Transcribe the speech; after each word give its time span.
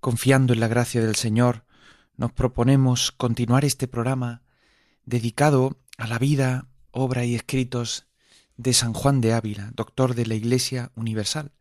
confiando 0.00 0.52
en 0.52 0.60
la 0.60 0.68
gracia 0.68 1.00
del 1.00 1.16
Señor, 1.16 1.64
nos 2.16 2.32
proponemos 2.32 3.12
continuar 3.12 3.64
este 3.64 3.86
programa 3.86 4.42
dedicado 5.04 5.78
a 5.98 6.06
la 6.06 6.18
vida, 6.18 6.68
obra 6.90 7.24
y 7.24 7.34
escritos 7.34 8.06
de 8.56 8.72
San 8.72 8.92
Juan 8.92 9.20
de 9.20 9.32
Ávila, 9.32 9.70
doctor 9.74 10.14
de 10.14 10.26
la 10.26 10.34
Iglesia 10.34 10.90
Universal 10.94 11.52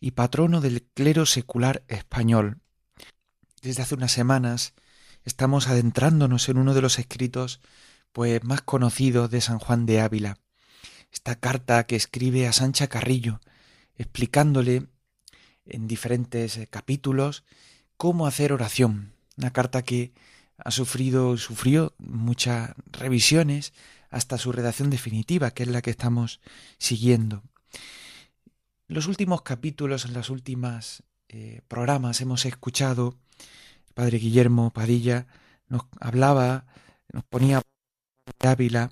y 0.00 0.12
patrono 0.12 0.60
del 0.60 0.82
clero 0.94 1.26
secular 1.26 1.84
español. 1.88 2.60
Desde 3.62 3.82
hace 3.82 3.94
unas 3.94 4.12
semanas 4.12 4.74
estamos 5.24 5.68
adentrándonos 5.68 6.48
en 6.48 6.58
uno 6.58 6.74
de 6.74 6.82
los 6.82 6.98
escritos 6.98 7.60
pues 8.12 8.42
más 8.44 8.62
conocidos 8.62 9.30
de 9.30 9.40
San 9.40 9.58
Juan 9.58 9.86
de 9.86 10.00
Ávila, 10.00 10.38
esta 11.12 11.36
carta 11.36 11.84
que 11.86 11.96
escribe 11.96 12.46
a 12.46 12.52
Sancha 12.52 12.88
Carrillo, 12.88 13.40
explicándole 13.96 14.86
en 15.68 15.88
diferentes 15.88 16.56
eh, 16.56 16.66
capítulos 16.66 17.44
cómo 17.96 18.26
hacer 18.26 18.52
oración. 18.52 19.12
Una 19.36 19.52
carta 19.52 19.82
que 19.82 20.12
ha 20.58 20.70
sufrido, 20.70 21.36
sufrió 21.36 21.94
muchas 21.98 22.74
revisiones 22.90 23.72
hasta 24.10 24.38
su 24.38 24.52
redacción 24.52 24.90
definitiva, 24.90 25.50
que 25.50 25.64
es 25.64 25.68
la 25.68 25.82
que 25.82 25.90
estamos 25.90 26.40
siguiendo. 26.78 27.42
En 28.88 28.94
los 28.94 29.06
últimos 29.06 29.42
capítulos, 29.42 30.04
en 30.04 30.14
los 30.14 30.30
últimos 30.30 31.02
eh, 31.28 31.60
programas, 31.68 32.20
hemos 32.20 32.46
escuchado, 32.46 33.16
el 33.86 33.94
padre 33.94 34.18
Guillermo 34.18 34.72
Padilla 34.72 35.26
nos 35.68 35.82
hablaba, 36.00 36.66
nos 37.12 37.24
ponía 37.24 37.62
Ávila 38.40 38.90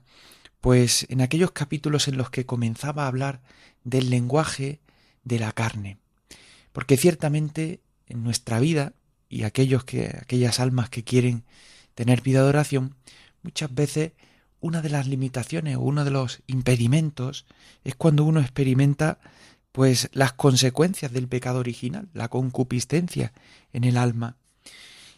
pues 0.60 1.06
en 1.10 1.20
aquellos 1.20 1.52
capítulos 1.52 2.08
en 2.08 2.16
los 2.16 2.30
que 2.30 2.44
comenzaba 2.44 3.04
a 3.04 3.06
hablar 3.06 3.40
del 3.84 4.10
lenguaje 4.10 4.80
de 5.22 5.38
la 5.38 5.52
carne. 5.52 5.98
Porque 6.76 6.98
ciertamente 6.98 7.80
en 8.06 8.22
nuestra 8.22 8.60
vida 8.60 8.92
y 9.30 9.44
aquellos 9.44 9.84
que 9.84 10.14
aquellas 10.20 10.60
almas 10.60 10.90
que 10.90 11.04
quieren 11.04 11.42
tener 11.94 12.20
vida 12.20 12.42
de 12.42 12.50
oración, 12.50 12.96
muchas 13.42 13.74
veces 13.74 14.12
una 14.60 14.82
de 14.82 14.90
las 14.90 15.06
limitaciones 15.06 15.76
o 15.76 15.80
uno 15.80 16.04
de 16.04 16.10
los 16.10 16.42
impedimentos 16.46 17.46
es 17.82 17.94
cuando 17.94 18.24
uno 18.24 18.42
experimenta 18.42 19.20
pues 19.72 20.10
las 20.12 20.34
consecuencias 20.34 21.14
del 21.14 21.28
pecado 21.28 21.60
original, 21.60 22.10
la 22.12 22.28
concupiscencia 22.28 23.32
en 23.72 23.84
el 23.84 23.96
alma 23.96 24.36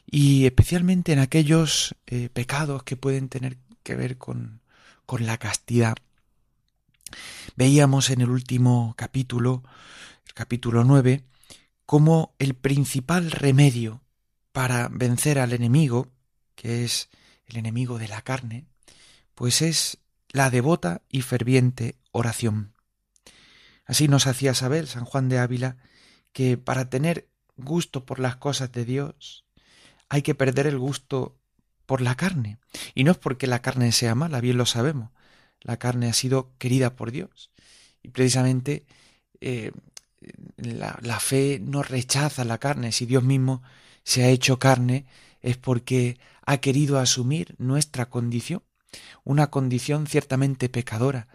y 0.06 0.46
especialmente 0.46 1.12
en 1.12 1.18
aquellos 1.18 1.96
eh, 2.06 2.28
pecados 2.32 2.84
que 2.84 2.96
pueden 2.96 3.28
tener 3.28 3.58
que 3.82 3.97
ver 3.97 4.16
con 4.16 4.60
con 5.06 5.26
la 5.26 5.38
castidad. 5.38 5.97
Veíamos 7.56 8.10
en 8.10 8.20
el 8.20 8.30
último 8.30 8.94
capítulo, 8.97 9.64
el 10.24 10.34
capítulo 10.34 10.84
9, 10.84 11.24
cómo 11.88 12.34
el 12.38 12.53
principal 12.53 13.31
remedio 13.31 14.03
para 14.53 14.88
vencer 14.88 15.38
al 15.38 15.54
enemigo, 15.54 16.09
que 16.54 16.84
es 16.84 17.09
el 17.47 17.56
enemigo 17.56 17.97
de 17.97 18.09
la 18.09 18.21
carne, 18.21 18.66
pues 19.34 19.62
es 19.62 19.97
la 20.28 20.50
devota 20.50 21.00
y 21.09 21.22
ferviente 21.22 21.97
oración. 22.12 22.75
Así 23.87 24.06
nos 24.06 24.27
hacía 24.27 24.53
saber 24.53 24.87
San 24.87 25.06
Juan 25.06 25.31
de 25.31 25.38
Ávila 25.38 25.78
que 26.34 26.59
para 26.59 26.91
tener 26.91 27.27
gusto 27.56 28.04
por 28.04 28.19
las 28.19 28.37
cosas 28.37 28.71
de 28.71 28.84
Dios 28.84 29.47
hay 30.10 30.21
que 30.21 30.34
perder 30.34 30.66
el 30.66 30.78
gusto 30.78 31.38
por 31.87 32.03
la 32.03 32.16
carne. 32.16 32.59
Y 32.94 33.04
no 33.04 33.12
es 33.12 33.16
porque 33.16 33.47
la 33.47 33.62
carne 33.62 33.93
sea 33.93 34.15
mala, 34.15 34.43
bien 34.43 34.59
lo 34.59 34.66
sabemos. 34.66 35.09
La 35.62 35.78
carne 35.78 36.10
ha 36.10 36.12
sido 36.12 36.53
querida 36.59 36.97
por 36.97 37.12
Dios. 37.12 37.50
Y 38.03 38.10
precisamente 38.10 38.84
eh, 39.41 39.72
la, 40.56 41.20
fe 41.20 41.60
no 41.62 41.82
rechaza 41.82 42.44
la 42.44 42.58
carne. 42.58 42.92
Si 42.92 43.06
Dios 43.06 43.22
mismo 43.22 43.62
se 44.04 44.24
ha 44.24 44.28
hecho 44.28 44.58
carne, 44.58 45.06
es 45.40 45.56
porque 45.56 46.18
ha 46.44 46.58
querido 46.58 46.98
asumir 46.98 47.54
nuestra 47.58 48.08
condición, 48.08 48.62
una 49.24 49.48
condición 49.48 50.06
ciertamente 50.06 50.68
pecadora, 50.68 51.28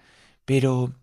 pero 0.45 0.93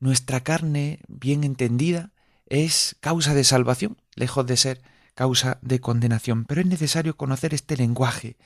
nuestra 0.00 0.40
carne, 0.40 1.00
bien 1.08 1.44
entendida, 1.44 2.10
es 2.46 2.96
causa 3.00 3.34
de 3.34 3.44
salvación, 3.44 3.96
lejos 4.14 4.46
de 4.46 4.56
ser 4.56 4.82
causa 5.14 5.58
de 5.62 5.80
condenación. 5.80 6.44
Pero 6.44 6.60
es 6.60 6.66
necesario 6.66 7.16
conocer 7.16 7.54
este 7.54 7.76
lenguaje 7.76 8.36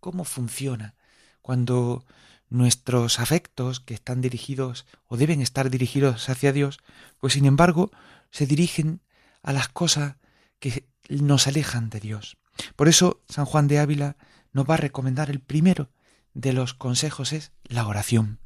cómo 0.00 0.24
funciona 0.24 0.94
cuando 1.40 2.04
nuestros 2.50 3.20
afectos 3.20 3.80
que 3.80 3.94
están 3.94 4.20
dirigidos 4.20 4.86
o 5.08 5.16
deben 5.16 5.40
estar 5.40 5.70
dirigidos 5.70 6.28
hacia 6.28 6.52
Dios, 6.52 6.78
pues 7.18 7.32
sin 7.32 7.46
embargo 7.46 7.90
se 8.30 8.46
dirigen 8.46 9.02
a 9.42 9.52
las 9.52 9.68
cosas 9.68 10.16
que 10.58 10.88
nos 11.08 11.46
alejan 11.46 11.90
de 11.90 12.00
Dios. 12.00 12.36
Por 12.76 12.88
eso 12.88 13.22
San 13.28 13.44
Juan 13.44 13.68
de 13.68 13.78
Ávila 13.78 14.16
nos 14.52 14.68
va 14.68 14.74
a 14.74 14.78
recomendar 14.78 15.30
el 15.30 15.40
primero 15.40 15.90
de 16.32 16.52
los 16.52 16.74
consejos 16.74 17.32
es 17.32 17.52
la 17.64 17.86
oración, 17.86 18.40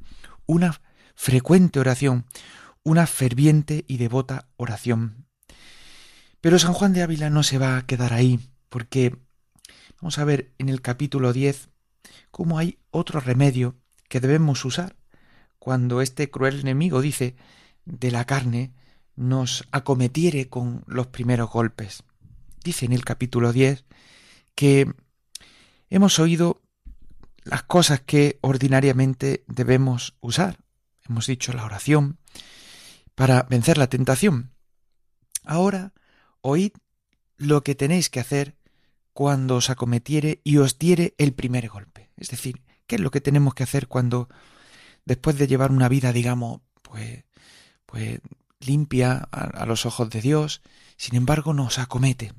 una 0.47 0.81
frecuente 1.15 1.81
oración, 1.81 2.27
una 2.83 3.07
ferviente 3.07 3.85
y 3.87 3.97
devota 3.97 4.49
oración. 4.57 5.27
Pero 6.41 6.59
San 6.59 6.73
Juan 6.73 6.93
de 6.93 7.03
Ávila 7.03 7.31
no 7.31 7.43
se 7.43 7.59
va 7.59 7.77
a 7.77 7.87
quedar 7.87 8.13
ahí, 8.13 8.41
porque 8.69 9.17
Vamos 10.01 10.19
a 10.19 10.25
ver 10.25 10.53
en 10.59 10.69
el 10.69 10.81
capítulo 10.81 11.33
10 11.33 11.71
cómo 12.31 12.59
hay 12.59 12.79
otro 12.91 13.19
remedio 13.19 13.75
que 14.09 14.21
debemos 14.21 14.65
usar 14.65 14.95
cuando 15.59 16.03
este 16.03 16.31
cruel 16.31 16.61
enemigo 16.61 17.01
dice 17.01 17.35
de 17.85 18.13
la 18.13 18.25
carne 18.25 18.73
nos 19.19 19.65
acometiere 19.73 20.49
con 20.49 20.85
los 20.87 21.09
primeros 21.09 21.51
golpes. 21.51 22.05
Dice 22.63 22.87
en 22.87 22.93
el 22.93 23.05
capítulo 23.05 23.53
10 23.53 23.85
que 24.55 24.93
hemos 25.91 26.21
oído 26.21 26.63
las 27.43 27.65
cosas 27.65 28.01
que 28.01 28.39
ordinariamente 28.43 29.45
debemos 29.49 30.17
usar. 30.21 30.59
Hemos 31.09 31.27
dicho 31.27 31.53
la 31.53 31.65
oración 31.65 32.19
para 33.17 33.43
vencer 33.43 33.77
la 33.77 33.89
tentación. 33.89 34.53
Ahora 35.45 35.93
oíd 36.41 36.73
lo 37.37 37.65
que 37.65 37.75
tenéis 37.75 38.11
que 38.11 38.21
hacer 38.21 38.57
cuando 39.13 39.57
os 39.57 39.69
acometiere 39.69 40.41
y 40.45 40.59
os 40.59 40.79
diere 40.79 41.15
el 41.19 41.33
primer 41.33 41.69
golpe. 41.69 42.13
Es 42.17 42.29
decir, 42.29 42.63
¿qué 42.87 42.97
es 42.97 43.01
lo 43.01 43.11
que 43.11 43.21
tenemos 43.21 43.55
que 43.55 43.65
hacer 43.65 43.89
cuando, 43.89 44.29
después 45.05 45.37
de 45.39 45.49
llevar 45.49 45.73
una 45.73 45.89
vida, 45.89 46.13
digamos, 46.13 46.61
pues, 46.83 47.25
pues 47.85 48.21
limpia 48.61 49.29
a, 49.31 49.67
los 49.67 49.87
ojos 49.87 50.11
de 50.11 50.21
Dios, 50.21 50.63
sin 50.97 51.17
embargo 51.17 51.55
nos 51.55 51.79
acomete, 51.79 52.33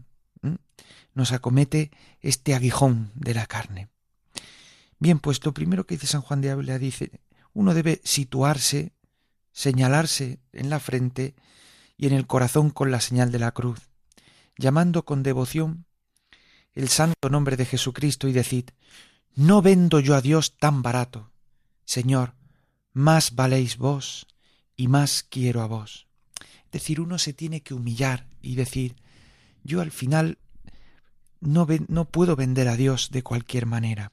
nos 1.14 1.32
acomete 1.32 1.92
este 2.22 2.56
aguijón 2.56 3.12
de 3.16 3.34
la 3.34 3.46
carne. 3.46 3.90
Bien, 5.00 5.20
pues 5.20 5.44
lo 5.46 5.54
primero 5.54 5.86
que 5.86 5.96
dice 5.96 6.08
San 6.08 6.22
Juan 6.22 6.42
de 6.42 6.52
Ávila 6.52 6.78
dice, 6.78 7.22
uno 7.54 7.74
debe 7.74 8.02
situarse, 8.04 8.94
señalarse 9.52 10.40
en 10.52 10.70
la 10.70 10.80
frente 10.80 11.36
y 11.98 12.08
en 12.08 12.14
el 12.14 12.28
corazón 12.28 12.70
con 12.70 12.92
la 12.92 13.00
señal 13.00 13.32
de 13.32 13.40
la 13.40 13.52
cruz, 13.52 13.90
llamando 14.58 15.06
con 15.06 15.24
devoción 15.24 15.86
el 16.74 16.90
santo 16.90 17.30
nombre 17.30 17.58
de 17.58 17.66
Jesucristo 17.66 18.28
y 18.28 18.34
decid, 18.34 18.70
no 19.36 19.62
vendo 19.62 20.00
yo 20.00 20.16
a 20.16 20.22
Dios 20.22 20.58
tan 20.58 20.82
barato. 20.82 21.32
Señor, 21.86 22.36
más 22.94 23.36
valéis 23.36 23.78
vos 23.78 24.28
y 24.76 24.88
más 24.88 25.24
quiero 25.24 25.62
a 25.62 25.68
vos. 25.68 26.09
Decir, 26.72 27.02
uno 27.02 27.18
se 27.18 27.34
tiene 27.34 27.62
que 27.62 27.74
humillar 27.74 28.28
y 28.42 28.56
decir, 28.56 28.96
yo 29.64 29.82
al 29.82 29.92
final 29.92 30.38
no, 31.42 31.68
no 31.88 32.06
puedo 32.06 32.36
vender 32.36 32.68
a 32.68 32.76
Dios 32.76 33.10
de 33.12 33.24
cualquier 33.24 33.66
manera. 33.66 34.12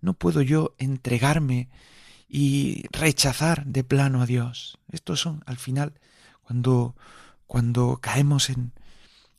No 0.00 0.14
puedo 0.14 0.42
yo 0.42 0.74
entregarme 0.78 1.68
y 2.28 2.84
rechazar 2.92 3.66
de 3.66 3.84
plano 3.84 4.22
a 4.22 4.26
Dios. 4.26 4.78
Estos 4.90 5.20
son, 5.20 5.42
al 5.46 5.56
final, 5.56 5.94
cuando, 6.42 6.94
cuando 7.46 7.98
caemos 8.00 8.50
en 8.50 8.72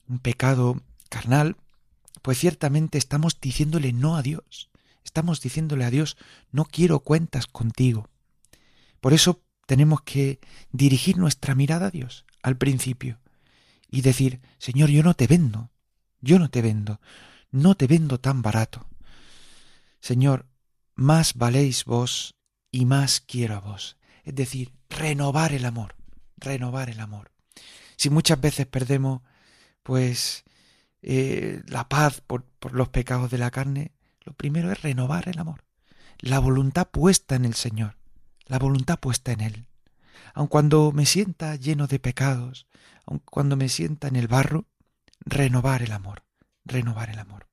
un 0.07 0.19
pecado 0.19 0.81
carnal, 1.09 1.55
pues 2.21 2.39
ciertamente 2.39 2.97
estamos 2.97 3.39
diciéndole 3.39 3.93
no 3.93 4.17
a 4.17 4.21
Dios. 4.21 4.69
Estamos 5.03 5.41
diciéndole 5.41 5.85
a 5.85 5.89
Dios, 5.89 6.17
no 6.51 6.65
quiero 6.65 6.99
cuentas 6.99 7.47
contigo. 7.47 8.09
Por 8.99 9.13
eso 9.13 9.41
tenemos 9.69 10.01
que 10.01 10.39
dirigir 10.71 11.19
nuestra 11.19 11.53
mirada 11.53 11.85
a 11.85 11.91
Dios 11.91 12.25
al 12.41 12.57
principio 12.57 13.19
y 13.87 14.01
decir, 14.01 14.41
Señor, 14.57 14.89
yo 14.89 15.03
no 15.03 15.13
te 15.13 15.27
vendo, 15.27 15.69
yo 16.21 16.39
no 16.39 16.49
te 16.49 16.63
vendo, 16.63 16.99
no 17.51 17.75
te 17.75 17.85
vendo 17.85 18.19
tan 18.19 18.41
barato. 18.41 18.87
Señor, 20.01 20.47
más 20.95 21.35
valéis 21.35 21.85
vos 21.85 22.33
y 22.71 22.85
más 22.85 23.19
quiero 23.19 23.57
a 23.57 23.59
vos. 23.59 23.97
Es 24.23 24.33
decir, 24.33 24.73
renovar 24.89 25.53
el 25.53 25.65
amor, 25.65 25.93
renovar 26.37 26.89
el 26.89 26.99
amor. 26.99 27.31
Si 27.95 28.09
muchas 28.09 28.41
veces 28.41 28.65
perdemos, 28.65 29.21
pues, 29.83 30.45
eh, 31.03 31.61
la 31.67 31.87
paz 31.87 32.21
por, 32.21 32.43
por 32.43 32.73
los 32.73 32.89
pecados 32.89 33.29
de 33.29 33.37
la 33.37 33.51
carne, 33.51 33.91
lo 34.21 34.33
primero 34.33 34.71
es 34.71 34.81
renovar 34.81 35.29
el 35.29 35.37
amor. 35.37 35.63
La 36.17 36.39
voluntad 36.39 36.87
puesta 36.87 37.35
en 37.35 37.45
el 37.45 37.53
Señor, 37.53 37.98
la 38.49 38.59
voluntad 38.59 38.99
puesta 38.99 39.31
en 39.31 39.39
Él. 39.39 39.65
Aun 40.33 40.47
cuando 40.47 40.91
me 40.91 41.05
sienta 41.05 41.55
lleno 41.55 41.87
de 41.87 41.99
pecados, 41.99 42.67
aun 43.05 43.19
cuando 43.19 43.55
me 43.55 43.69
sienta 43.69 44.09
en 44.09 44.17
el 44.17 44.27
barro, 44.27 44.65
renovar 45.21 45.81
el 45.81 45.93
amor, 45.93 46.23
renovar 46.65 47.09
el 47.09 47.19
amor. 47.19 47.47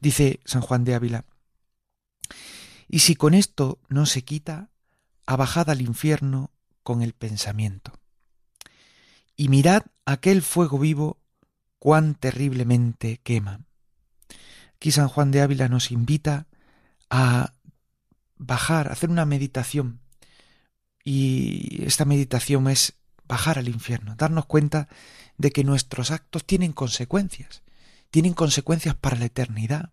Dice 0.00 0.40
San 0.44 0.62
Juan 0.62 0.84
de 0.84 0.94
Ávila, 0.94 1.24
y 2.88 2.98
si 2.98 3.14
con 3.14 3.32
esto 3.32 3.78
no 3.88 4.04
se 4.04 4.22
quita, 4.22 4.68
abajad 5.24 5.70
al 5.70 5.80
infierno 5.80 6.50
con 6.82 7.00
el 7.00 7.14
pensamiento. 7.14 7.92
Y 9.34 9.48
mirad 9.48 9.84
aquel 10.04 10.42
fuego 10.42 10.78
vivo 10.78 11.18
cuán 11.78 12.14
terriblemente 12.14 13.18
quema. 13.22 13.60
Aquí 14.76 14.92
San 14.92 15.08
Juan 15.08 15.30
de 15.30 15.40
Ávila 15.40 15.68
nos 15.68 15.90
invita 15.90 16.48
a 17.08 17.54
bajar, 18.36 18.88
a 18.88 18.92
hacer 18.92 19.08
una 19.08 19.24
meditación. 19.24 20.01
Y 21.04 21.84
esta 21.84 22.04
meditación 22.04 22.68
es 22.68 22.94
bajar 23.26 23.58
al 23.58 23.68
infierno, 23.68 24.14
darnos 24.16 24.46
cuenta 24.46 24.88
de 25.38 25.50
que 25.50 25.64
nuestros 25.64 26.10
actos 26.10 26.44
tienen 26.44 26.72
consecuencias, 26.72 27.62
tienen 28.10 28.34
consecuencias 28.34 28.94
para 28.94 29.16
la 29.16 29.24
eternidad. 29.24 29.92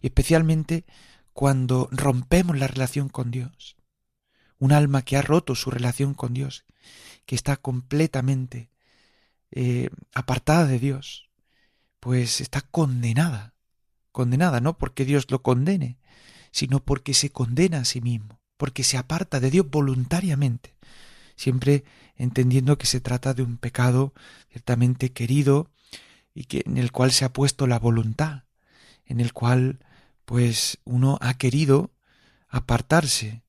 Y 0.00 0.08
especialmente 0.08 0.84
cuando 1.38 1.88
rompemos 1.92 2.58
la 2.58 2.66
relación 2.66 3.08
con 3.08 3.30
Dios. 3.30 3.76
Un 4.58 4.72
alma 4.72 5.02
que 5.02 5.16
ha 5.16 5.22
roto 5.22 5.54
su 5.54 5.70
relación 5.70 6.14
con 6.14 6.34
Dios, 6.34 6.64
que 7.26 7.36
está 7.36 7.56
completamente 7.56 8.72
eh, 9.52 9.88
apartada 10.12 10.66
de 10.66 10.80
Dios, 10.80 11.30
pues 12.00 12.40
está 12.40 12.60
condenada, 12.60 13.54
condenada 14.10 14.60
no 14.60 14.78
porque 14.78 15.04
Dios 15.04 15.30
lo 15.30 15.42
condene, 15.42 16.00
sino 16.50 16.84
porque 16.84 17.14
se 17.14 17.30
condena 17.30 17.78
a 17.78 17.84
sí 17.84 18.00
mismo, 18.00 18.37
porque 18.58 18.84
se 18.84 18.98
aparta 18.98 19.40
de 19.40 19.50
Dios 19.50 19.70
voluntariamente, 19.70 20.74
siempre 21.36 21.84
entendiendo 22.16 22.76
que 22.76 22.86
se 22.86 23.00
trata 23.00 23.32
de 23.32 23.42
un 23.42 23.56
pecado 23.56 24.12
ciertamente 24.50 25.12
querido 25.12 25.70
y 26.34 26.44
que 26.44 26.62
en 26.66 26.76
el 26.76 26.92
cual 26.92 27.12
se 27.12 27.24
ha 27.24 27.32
puesto 27.32 27.66
la 27.66 27.78
voluntad, 27.78 28.44
en 29.06 29.20
el 29.20 29.32
cual 29.32 29.78
pues 30.26 30.78
uno 30.84 31.16
ha 31.22 31.34
querido 31.34 31.92
apartarse, 32.48 33.42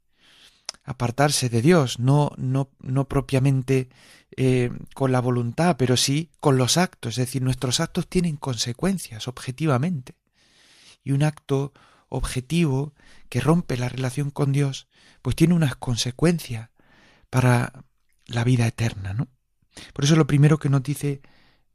apartarse 0.85 1.49
de 1.49 1.61
Dios, 1.61 1.99
no, 1.99 2.31
no, 2.37 2.69
no 2.79 3.07
propiamente 3.07 3.89
eh, 4.37 4.71
con 4.93 5.11
la 5.11 5.19
voluntad, 5.19 5.75
pero 5.77 5.97
sí 5.97 6.29
con 6.39 6.57
los 6.57 6.77
actos, 6.77 7.17
es 7.17 7.27
decir, 7.27 7.41
nuestros 7.41 7.79
actos 7.79 8.07
tienen 8.07 8.37
consecuencias 8.37 9.27
objetivamente. 9.27 10.15
Y 11.03 11.11
un 11.11 11.23
acto 11.23 11.73
objetivo 12.09 12.93
que 13.29 13.39
rompe 13.39 13.77
la 13.77 13.89
relación 13.89 14.31
con 14.31 14.51
Dios, 14.51 14.87
pues 15.21 15.35
tiene 15.35 15.53
unas 15.53 15.75
consecuencias 15.75 16.69
para 17.29 17.85
la 18.25 18.43
vida 18.43 18.67
eterna, 18.67 19.13
¿no? 19.13 19.27
Por 19.93 20.05
eso 20.05 20.15
lo 20.15 20.27
primero 20.27 20.57
que 20.57 20.69
nos 20.69 20.83
dice 20.83 21.21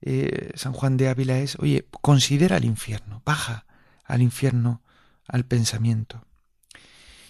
eh, 0.00 0.50
San 0.54 0.72
Juan 0.72 0.96
de 0.96 1.08
Ávila 1.08 1.38
es, 1.38 1.56
oye, 1.58 1.86
considera 2.02 2.56
el 2.56 2.64
infierno, 2.64 3.22
baja 3.24 3.66
al 4.04 4.20
infierno 4.20 4.82
al 5.26 5.46
pensamiento. 5.46 6.26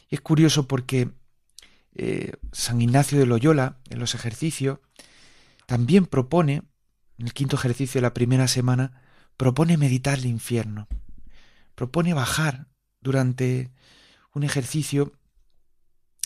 Y 0.08 0.16
es 0.16 0.20
curioso 0.20 0.66
porque 0.66 1.12
eh, 1.94 2.32
San 2.52 2.82
Ignacio 2.82 3.18
de 3.18 3.26
Loyola, 3.26 3.78
en 3.90 4.00
los 4.00 4.14
ejercicios, 4.14 4.80
también 5.66 6.06
propone, 6.06 6.62
en 7.18 7.26
el 7.26 7.32
quinto 7.32 7.56
ejercicio 7.56 8.00
de 8.00 8.02
la 8.02 8.14
primera 8.14 8.48
semana, 8.48 9.02
propone 9.36 9.76
meditar 9.76 10.18
el 10.18 10.26
infierno. 10.26 10.88
Propone 11.74 12.14
bajar 12.14 12.66
durante 13.04 13.70
un 14.32 14.42
ejercicio 14.42 15.12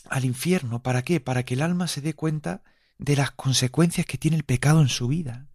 al 0.09 0.25
infierno. 0.25 0.83
¿Para 0.83 1.03
qué? 1.03 1.21
Para 1.21 1.43
que 1.43 1.55
el 1.55 1.63
alma 1.63 1.89
se 1.89 2.01
dé 2.01 2.15
cuenta 2.15 2.63
de 2.97 3.17
las 3.17 3.33
consecuencias 3.33 4.07
que 4.07 4.17
tiene 4.17 4.39
el 4.39 4.45
pecado 4.45 4.81
en 4.81 4.89
su 4.89 5.09
vida. 5.09 5.49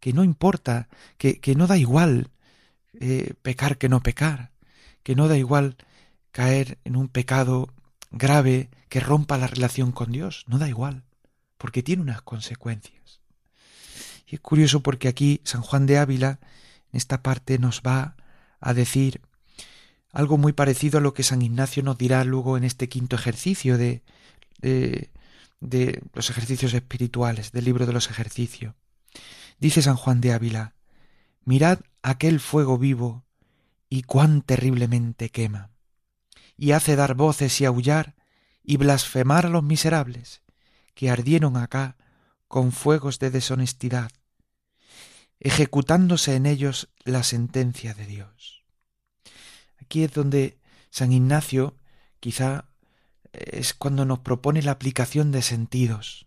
Que 0.00 0.14
no 0.14 0.24
importa, 0.24 0.88
que, 1.18 1.40
que 1.40 1.54
no 1.54 1.66
da 1.66 1.76
igual 1.76 2.30
eh, 3.00 3.34
pecar 3.42 3.78
que 3.78 3.88
no 3.88 4.00
pecar, 4.00 4.52
que 5.02 5.14
no 5.14 5.28
da 5.28 5.36
igual 5.36 5.76
caer 6.32 6.78
en 6.84 6.96
un 6.96 7.08
pecado 7.08 7.72
grave 8.10 8.70
que 8.88 9.00
rompa 9.00 9.38
la 9.38 9.46
relación 9.46 9.92
con 9.92 10.10
Dios, 10.10 10.44
no 10.48 10.58
da 10.58 10.68
igual, 10.68 11.04
porque 11.58 11.82
tiene 11.82 12.02
unas 12.02 12.22
consecuencias. 12.22 13.20
Y 14.26 14.36
es 14.36 14.40
curioso 14.40 14.82
porque 14.82 15.08
aquí 15.08 15.40
San 15.44 15.62
Juan 15.62 15.86
de 15.86 15.98
Ávila, 15.98 16.40
en 16.92 16.96
esta 16.96 17.22
parte, 17.22 17.58
nos 17.58 17.82
va 17.82 18.16
a 18.60 18.74
decir 18.74 19.20
algo 20.12 20.38
muy 20.38 20.52
parecido 20.52 20.98
a 20.98 21.00
lo 21.00 21.14
que 21.14 21.22
San 21.22 21.42
Ignacio 21.42 21.82
nos 21.82 21.98
dirá 21.98 22.24
luego 22.24 22.56
en 22.56 22.64
este 22.64 22.88
quinto 22.88 23.16
ejercicio 23.16 23.78
de, 23.78 24.02
de, 24.60 25.10
de 25.60 26.02
los 26.14 26.30
ejercicios 26.30 26.74
espirituales, 26.74 27.52
del 27.52 27.64
libro 27.64 27.86
de 27.86 27.92
los 27.92 28.10
ejercicios. 28.10 28.74
Dice 29.58 29.82
San 29.82 29.96
Juan 29.96 30.20
de 30.20 30.32
Ávila, 30.32 30.74
mirad 31.44 31.80
aquel 32.02 32.40
fuego 32.40 32.78
vivo 32.78 33.24
y 33.88 34.02
cuán 34.02 34.42
terriblemente 34.42 35.30
quema, 35.30 35.70
y 36.56 36.72
hace 36.72 36.96
dar 36.96 37.14
voces 37.14 37.60
y 37.60 37.64
aullar 37.64 38.14
y 38.62 38.76
blasfemar 38.76 39.46
a 39.46 39.48
los 39.48 39.62
miserables 39.62 40.42
que 40.94 41.10
ardieron 41.10 41.56
acá 41.56 41.96
con 42.48 42.72
fuegos 42.72 43.18
de 43.18 43.30
deshonestidad, 43.30 44.10
ejecutándose 45.40 46.34
en 46.34 46.46
ellos 46.46 46.88
la 47.04 47.22
sentencia 47.22 47.94
de 47.94 48.06
Dios. 48.06 48.57
Aquí 49.88 50.04
es 50.04 50.12
donde 50.12 50.58
San 50.90 51.12
Ignacio 51.12 51.74
quizá 52.20 52.66
es 53.32 53.72
cuando 53.72 54.04
nos 54.04 54.18
propone 54.18 54.60
la 54.60 54.72
aplicación 54.72 55.32
de 55.32 55.40
sentidos. 55.40 56.26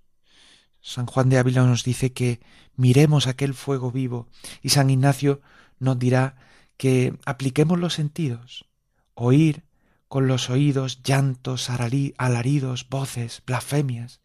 San 0.82 1.06
Juan 1.06 1.30
de 1.30 1.38
Ávila 1.38 1.64
nos 1.68 1.84
dice 1.84 2.12
que 2.12 2.40
miremos 2.76 3.28
aquel 3.28 3.54
fuego 3.54 3.92
vivo 3.92 4.28
y 4.64 4.70
San 4.70 4.90
Ignacio 4.90 5.42
nos 5.78 6.00
dirá 6.00 6.38
que 6.76 7.14
apliquemos 7.24 7.78
los 7.78 7.94
sentidos, 7.94 8.66
oír 9.14 9.64
con 10.08 10.26
los 10.26 10.50
oídos 10.50 11.04
llantos, 11.04 11.70
alaridos, 11.70 12.90
voces, 12.90 13.44
blasfemias 13.46 14.22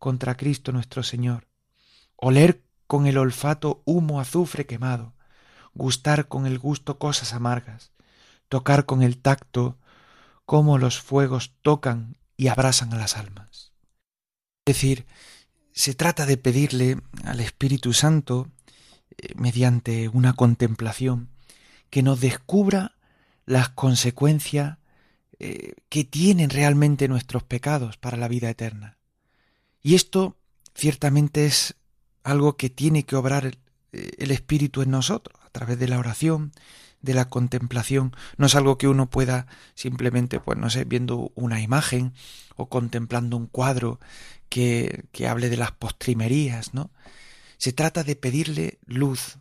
contra 0.00 0.36
Cristo 0.36 0.72
nuestro 0.72 1.04
Señor, 1.04 1.46
oler 2.16 2.64
con 2.88 3.06
el 3.06 3.18
olfato 3.18 3.82
humo, 3.84 4.18
azufre 4.18 4.66
quemado, 4.66 5.14
gustar 5.74 6.26
con 6.26 6.48
el 6.48 6.58
gusto 6.58 6.98
cosas 6.98 7.34
amargas, 7.34 7.92
tocar 8.50 8.84
con 8.84 9.02
el 9.02 9.16
tacto 9.16 9.78
cómo 10.44 10.76
los 10.76 11.00
fuegos 11.00 11.54
tocan 11.62 12.18
y 12.36 12.48
abrasan 12.48 12.92
a 12.92 12.98
las 12.98 13.16
almas. 13.16 13.72
Es 14.66 14.74
decir, 14.74 15.06
se 15.72 15.94
trata 15.94 16.26
de 16.26 16.36
pedirle 16.36 16.98
al 17.24 17.40
Espíritu 17.40 17.92
Santo, 17.94 18.50
eh, 19.16 19.32
mediante 19.36 20.08
una 20.08 20.32
contemplación, 20.32 21.30
que 21.90 22.02
nos 22.02 22.20
descubra 22.20 22.96
las 23.46 23.68
consecuencias 23.70 24.78
eh, 25.38 25.74
que 25.88 26.04
tienen 26.04 26.50
realmente 26.50 27.06
nuestros 27.06 27.44
pecados 27.44 27.96
para 27.98 28.16
la 28.16 28.28
vida 28.28 28.50
eterna. 28.50 28.98
Y 29.80 29.94
esto 29.94 30.36
ciertamente 30.74 31.46
es 31.46 31.76
algo 32.24 32.56
que 32.56 32.68
tiene 32.68 33.04
que 33.04 33.14
obrar 33.14 33.46
el, 33.46 33.58
eh, 33.92 34.10
el 34.18 34.32
Espíritu 34.32 34.82
en 34.82 34.90
nosotros, 34.90 35.38
a 35.40 35.50
través 35.50 35.78
de 35.78 35.86
la 35.86 36.00
oración, 36.00 36.52
de 37.02 37.14
la 37.14 37.28
contemplación. 37.28 38.14
No 38.36 38.46
es 38.46 38.54
algo 38.54 38.78
que 38.78 38.88
uno 38.88 39.08
pueda 39.10 39.46
simplemente, 39.74 40.40
pues 40.40 40.58
no 40.58 40.70
sé, 40.70 40.84
viendo 40.84 41.32
una 41.34 41.60
imagen 41.60 42.12
o 42.56 42.68
contemplando 42.68 43.36
un 43.36 43.46
cuadro 43.46 44.00
que, 44.48 45.04
que 45.12 45.28
hable 45.28 45.48
de 45.48 45.56
las 45.56 45.72
postrimerías, 45.72 46.74
¿no? 46.74 46.90
Se 47.58 47.72
trata 47.72 48.04
de 48.04 48.16
pedirle 48.16 48.78
luz 48.86 49.38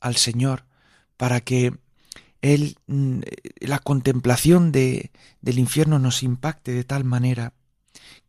al 0.00 0.16
Señor 0.16 0.64
para 1.16 1.40
que 1.40 1.74
el, 2.40 2.76
mm, 2.86 3.20
la 3.60 3.78
contemplación 3.78 4.72
de, 4.72 5.10
del 5.40 5.58
infierno 5.58 5.98
nos 5.98 6.22
impacte 6.22 6.72
de 6.72 6.84
tal 6.84 7.04
manera 7.04 7.52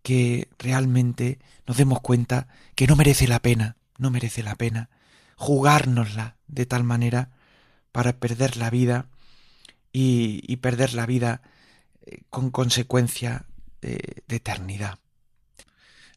que 0.02 0.50
realmente 0.58 1.40
nos 1.68 1.78
demos 1.78 2.02
cuenta 2.02 2.48
que 2.76 2.88
no 2.88 2.96
merece 2.96 3.28
la 3.28 3.40
pena, 3.40 3.78
no 3.98 4.10
merece 4.10 4.44
la 4.44 4.56
pena 4.56 4.90
jugárnosla 5.40 6.36
de 6.48 6.66
tal 6.66 6.84
manera 6.84 7.32
para 7.92 8.20
perder 8.20 8.58
la 8.58 8.70
vida 8.70 9.10
y, 9.92 10.56
perder 10.58 10.94
la 10.94 11.06
vida 11.06 11.42
eh, 12.06 12.22
con 12.30 12.52
consecuencia 12.52 13.46
de, 13.82 14.24
de 14.28 14.36
eternidad. 14.36 15.00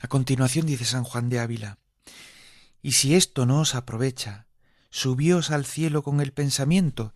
A 0.00 0.09
continuación 0.09 0.67
dice 0.67 0.85
San 0.85 1.05
Juan 1.05 1.29
de 1.29 1.41
Ávila, 1.41 1.79
y 2.83 2.93
si 2.93 3.14
esto 3.14 3.47
no 3.47 3.61
os 3.61 3.75
aprovecha, 3.75 4.47
subíos 4.91 5.50
al 5.50 5.64
cielo 5.64 6.02
con 6.02 6.21
el 6.21 6.33
pensamiento 6.33 7.14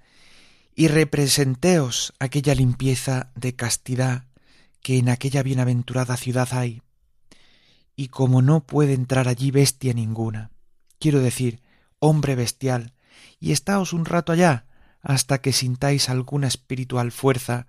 y 0.74 0.88
representeos 0.88 2.14
aquella 2.18 2.54
limpieza 2.54 3.32
de 3.34 3.56
castidad 3.56 4.24
que 4.82 4.98
en 4.98 5.08
aquella 5.08 5.42
bienaventurada 5.42 6.16
ciudad 6.16 6.48
hay. 6.52 6.82
Y 7.96 8.08
como 8.08 8.42
no 8.42 8.66
puede 8.66 8.92
entrar 8.92 9.26
allí 9.26 9.50
bestia 9.50 9.94
ninguna, 9.94 10.50
quiero 11.00 11.20
decir, 11.20 11.60
hombre 11.98 12.34
bestial, 12.36 12.92
y 13.38 13.52
estáos 13.52 13.92
un 13.92 14.04
rato 14.04 14.32
allá 14.32 14.66
hasta 15.02 15.40
que 15.40 15.52
sintáis 15.52 16.08
alguna 16.08 16.48
espiritual 16.48 17.12
fuerza 17.12 17.66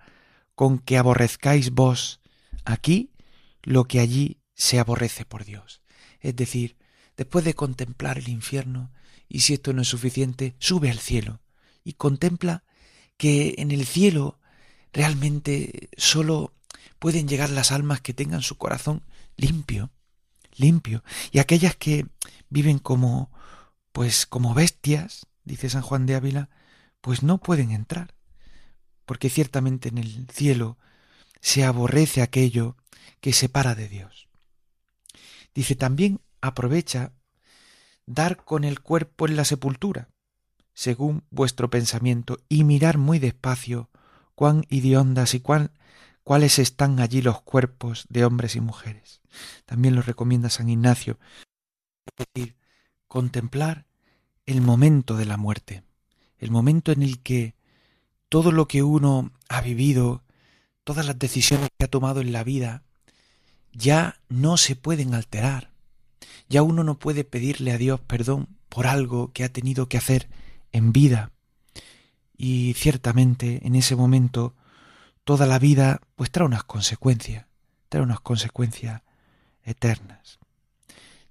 con 0.55 0.79
que 0.79 0.97
aborrezcáis 0.97 1.71
vos 1.71 2.19
aquí 2.65 3.11
lo 3.61 3.85
que 3.85 3.99
allí 3.99 4.41
se 4.55 4.79
aborrece 4.79 5.25
por 5.25 5.45
Dios. 5.45 5.81
Es 6.19 6.35
decir, 6.35 6.77
después 7.15 7.45
de 7.45 7.53
contemplar 7.53 8.17
el 8.17 8.29
infierno, 8.29 8.91
y 9.29 9.41
si 9.41 9.53
esto 9.53 9.73
no 9.73 9.81
es 9.81 9.87
suficiente, 9.87 10.55
sube 10.59 10.89
al 10.89 10.99
cielo 10.99 11.41
y 11.83 11.93
contempla 11.93 12.63
que 13.17 13.55
en 13.57 13.71
el 13.71 13.85
cielo 13.85 14.39
realmente 14.93 15.89
solo 15.97 16.53
pueden 16.99 17.27
llegar 17.27 17.49
las 17.49 17.71
almas 17.71 18.01
que 18.01 18.13
tengan 18.13 18.41
su 18.41 18.57
corazón 18.57 19.03
limpio, 19.35 19.91
limpio, 20.55 21.03
y 21.31 21.39
aquellas 21.39 21.75
que 21.75 22.07
viven 22.49 22.79
como 22.79 23.31
pues 23.91 24.25
como 24.25 24.53
bestias, 24.53 25.27
dice 25.47 25.69
San 25.69 25.81
Juan 25.81 26.05
de 26.05 26.15
Ávila, 26.15 26.49
pues 27.01 27.23
no 27.23 27.39
pueden 27.39 27.71
entrar, 27.71 28.13
porque 29.05 29.29
ciertamente 29.29 29.89
en 29.89 29.97
el 29.97 30.27
cielo 30.29 30.77
se 31.41 31.63
aborrece 31.63 32.21
aquello 32.21 32.75
que 33.21 33.33
separa 33.33 33.73
de 33.73 33.87
Dios. 33.87 34.27
Dice 35.55 35.75
también 35.75 36.21
aprovecha 36.41 37.13
dar 38.05 38.43
con 38.43 38.63
el 38.63 38.81
cuerpo 38.81 39.27
en 39.27 39.35
la 39.35 39.45
sepultura, 39.45 40.09
según 40.73 41.23
vuestro 41.31 41.69
pensamiento, 41.69 42.39
y 42.49 42.63
mirar 42.63 42.97
muy 42.97 43.17
despacio 43.17 43.89
cuán 44.35 44.65
idiondas 44.69 45.33
y 45.33 45.39
cuán 45.39 45.71
cuáles 46.23 46.59
están 46.59 46.99
allí 46.99 47.21
los 47.21 47.41
cuerpos 47.41 48.05
de 48.09 48.25
hombres 48.25 48.55
y 48.57 48.61
mujeres. 48.61 49.21
También 49.65 49.95
lo 49.95 50.01
recomienda 50.01 50.49
San 50.49 50.69
Ignacio. 50.69 51.17
Es 52.05 52.27
decir, 52.27 52.57
contemplar 53.07 53.86
el 54.47 54.61
momento 54.61 55.15
de 55.15 55.25
la 55.25 55.37
muerte, 55.37 55.83
el 56.39 56.49
momento 56.49 56.91
en 56.91 57.03
el 57.03 57.19
que 57.19 57.53
todo 58.29 58.51
lo 58.51 58.67
que 58.67 58.81
uno 58.81 59.31
ha 59.49 59.61
vivido, 59.61 60.23
todas 60.83 61.05
las 61.05 61.19
decisiones 61.19 61.69
que 61.77 61.85
ha 61.85 61.89
tomado 61.89 62.21
en 62.21 62.31
la 62.31 62.43
vida, 62.43 62.83
ya 63.73 64.19
no 64.29 64.57
se 64.57 64.75
pueden 64.75 65.13
alterar. 65.13 65.71
Ya 66.49 66.63
uno 66.63 66.83
no 66.83 66.97
puede 66.97 67.23
pedirle 67.25 67.71
a 67.71 67.77
Dios 67.77 67.99
perdón 67.99 68.47
por 68.69 68.87
algo 68.87 69.31
que 69.33 69.43
ha 69.43 69.51
tenido 69.51 69.89
que 69.89 69.97
hacer 69.97 70.29
en 70.71 70.93
vida. 70.93 71.31
Y 72.37 72.73
ciertamente 72.75 73.65
en 73.67 73.75
ese 73.75 73.95
momento 73.95 74.55
toda 75.23 75.45
la 75.45 75.59
vida 75.59 75.99
pues 76.15 76.31
trae 76.31 76.45
unas 76.45 76.63
consecuencias, 76.63 77.45
trae 77.89 78.01
unas 78.01 78.21
consecuencias 78.21 79.01
eternas. 79.63 80.39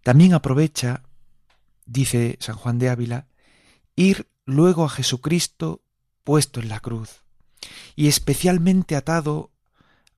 También 0.03 0.35
aprovecha, 0.35 1.03
dice 1.87 2.37
San 2.40 2.57
Juan 2.57 2.78
de 2.78 2.90
Ávila, 2.90 3.26
ir 3.95 4.28
luego 4.45 4.85
a 4.85 4.88
Jesucristo 4.88 5.81
puesto 6.25 6.61
en 6.61 6.69
la 6.69 6.81
cruz, 6.81 7.23
y 7.95 8.09
especialmente 8.09 8.97
atado 8.97 9.50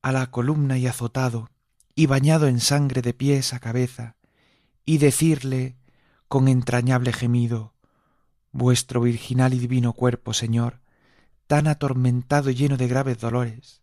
a 0.02 0.12
la 0.12 0.30
columna 0.30 0.78
y 0.78 0.86
azotado, 0.86 1.50
y 1.94 2.06
bañado 2.06 2.48
en 2.48 2.60
sangre 2.60 3.02
de 3.02 3.14
pies 3.14 3.52
a 3.52 3.60
cabeza, 3.60 4.16
y 4.84 4.98
decirle 4.98 5.76
con 6.28 6.48
entrañable 6.48 7.12
gemido, 7.12 7.74
Vuestro 8.50 9.02
virginal 9.02 9.52
y 9.52 9.58
divino 9.58 9.92
cuerpo, 9.92 10.32
Señor, 10.32 10.80
tan 11.46 11.66
atormentado 11.66 12.48
y 12.50 12.54
lleno 12.54 12.78
de 12.78 12.88
graves 12.88 13.18
dolores, 13.18 13.82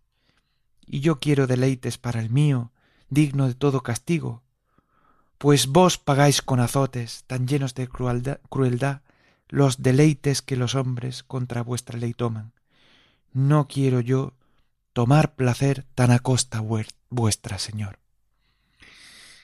y 0.85 1.01
yo 1.01 1.19
quiero 1.19 1.45
deleites 1.45 1.97
para 1.97 2.19
el 2.19 2.29
mío, 2.29 2.71
digno 3.09 3.47
de 3.47 3.53
todo 3.53 3.83
castigo, 3.83 4.43
pues 5.37 5.67
vos 5.67 5.97
pagáis 5.97 6.41
con 6.41 6.59
azotes 6.59 7.23
tan 7.27 7.47
llenos 7.47 7.73
de 7.75 7.87
crueldad, 7.87 9.01
los 9.49 9.81
deleites 9.81 10.41
que 10.41 10.55
los 10.55 10.75
hombres 10.75 11.23
contra 11.23 11.61
vuestra 11.61 11.97
ley 11.97 12.13
toman. 12.13 12.53
No 13.33 13.67
quiero 13.67 13.99
yo 13.99 14.33
tomar 14.93 15.35
placer 15.35 15.85
tan 15.93 16.11
a 16.11 16.19
costa 16.19 16.61
vuestra, 17.09 17.59
Señor. 17.59 17.99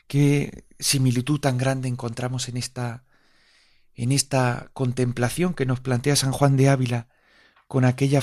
Qué 0.08 0.66
similitud 0.80 1.40
tan 1.40 1.58
grande 1.58 1.88
encontramos 1.88 2.48
en 2.50 2.58
esta 2.58 3.04
en 3.94 4.12
esta 4.14 4.70
contemplación 4.74 5.54
que 5.54 5.66
nos 5.66 5.82
plantea 5.82 6.16
San 6.16 6.32
Juan 6.32 6.56
de 6.56 6.70
Ávila 6.70 7.08
con 7.68 7.86
aquella 7.86 8.22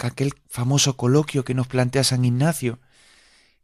aquel 0.00 0.34
famoso 0.48 0.96
coloquio 0.96 1.44
que 1.44 1.54
nos 1.54 1.66
plantea 1.68 2.04
San 2.04 2.24
Ignacio 2.24 2.80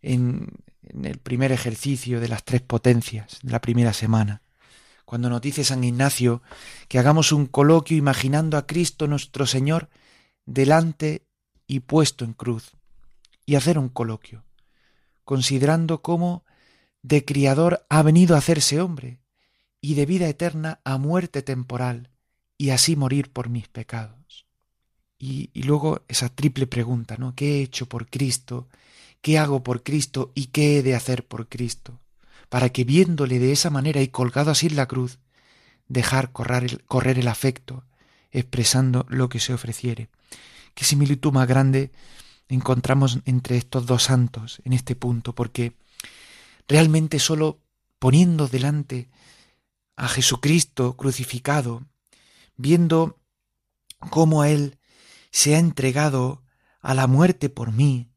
en, 0.02 0.48
en 0.82 1.04
el 1.04 1.18
primer 1.18 1.52
ejercicio 1.52 2.20
de 2.20 2.28
las 2.28 2.44
tres 2.44 2.60
potencias 2.60 3.38
de 3.42 3.52
la 3.52 3.60
primera 3.60 3.92
semana 3.92 4.42
cuando 5.12 5.28
nos 5.28 5.42
dice 5.42 5.62
San 5.62 5.84
Ignacio 5.84 6.42
que 6.88 6.98
hagamos 6.98 7.32
un 7.32 7.44
coloquio 7.44 7.98
imaginando 7.98 8.56
a 8.56 8.66
Cristo 8.66 9.06
nuestro 9.06 9.46
Señor 9.46 9.90
delante 10.46 11.26
y 11.66 11.80
puesto 11.80 12.24
en 12.24 12.32
cruz, 12.32 12.72
y 13.44 13.56
hacer 13.56 13.78
un 13.78 13.90
coloquio, 13.90 14.44
considerando 15.24 16.00
cómo 16.00 16.46
de 17.02 17.26
criador 17.26 17.84
ha 17.90 18.02
venido 18.02 18.34
a 18.34 18.38
hacerse 18.38 18.80
hombre, 18.80 19.20
y 19.82 19.96
de 19.96 20.06
vida 20.06 20.28
eterna 20.28 20.80
a 20.82 20.96
muerte 20.96 21.42
temporal, 21.42 22.08
y 22.56 22.70
así 22.70 22.96
morir 22.96 23.30
por 23.30 23.50
mis 23.50 23.68
pecados. 23.68 24.46
Y, 25.18 25.50
y, 25.52 25.64
luego 25.64 26.02
esa 26.08 26.30
triple 26.30 26.66
pregunta, 26.66 27.18
¿no? 27.18 27.34
¿Qué 27.34 27.58
he 27.58 27.62
hecho 27.62 27.86
por 27.86 28.08
Cristo? 28.08 28.68
¿Qué 29.22 29.38
hago 29.38 29.62
por 29.62 29.84
Cristo? 29.84 30.32
¿Y 30.34 30.46
qué 30.46 30.78
he 30.78 30.82
de 30.82 30.96
hacer 30.96 31.26
por 31.26 31.48
Cristo? 31.48 32.00
Para 32.48 32.70
que 32.70 32.84
viéndole 32.84 33.38
de 33.38 33.52
esa 33.52 33.70
manera 33.70 34.02
y 34.02 34.08
colgado 34.08 34.50
así 34.50 34.66
en 34.66 34.76
la 34.76 34.86
cruz, 34.86 35.20
dejar 35.88 36.32
correr 36.32 36.64
el, 36.64 36.84
correr 36.84 37.18
el 37.18 37.28
afecto, 37.28 37.84
expresando 38.32 39.06
lo 39.08 39.28
que 39.28 39.38
se 39.38 39.54
ofreciere. 39.54 40.10
Qué 40.74 40.84
similitud 40.84 41.32
más 41.32 41.46
grande 41.46 41.92
encontramos 42.48 43.20
entre 43.24 43.56
estos 43.56 43.86
dos 43.86 44.02
santos 44.02 44.60
en 44.64 44.72
este 44.72 44.96
punto, 44.96 45.34
porque 45.34 45.76
realmente 46.66 47.20
solo 47.20 47.60
poniendo 48.00 48.48
delante 48.48 49.08
a 49.96 50.08
Jesucristo 50.08 50.96
crucificado, 50.96 51.86
viendo 52.56 53.20
cómo 54.10 54.42
a 54.42 54.50
Él 54.50 54.78
se 55.30 55.54
ha 55.54 55.58
entregado 55.58 56.42
a 56.80 56.94
la 56.94 57.06
muerte 57.06 57.48
por 57.48 57.72
mí, 57.72 58.11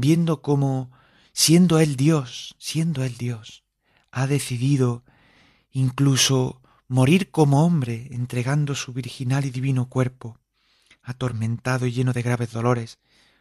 viendo 0.00 0.42
cómo, 0.42 0.90
siendo 1.32 1.78
Él 1.78 1.96
Dios, 1.96 2.54
siendo 2.58 3.04
Él 3.04 3.16
Dios, 3.16 3.64
ha 4.10 4.26
decidido 4.26 5.04
incluso 5.70 6.60
morir 6.88 7.30
como 7.30 7.64
hombre, 7.64 8.08
entregando 8.10 8.74
su 8.74 8.92
virginal 8.92 9.44
y 9.44 9.50
divino 9.50 9.88
cuerpo, 9.88 10.38
atormentado 11.02 11.86
y 11.86 11.92
lleno 11.92 12.12
de 12.12 12.22
graves 12.22 12.50
dolores. 12.50 12.98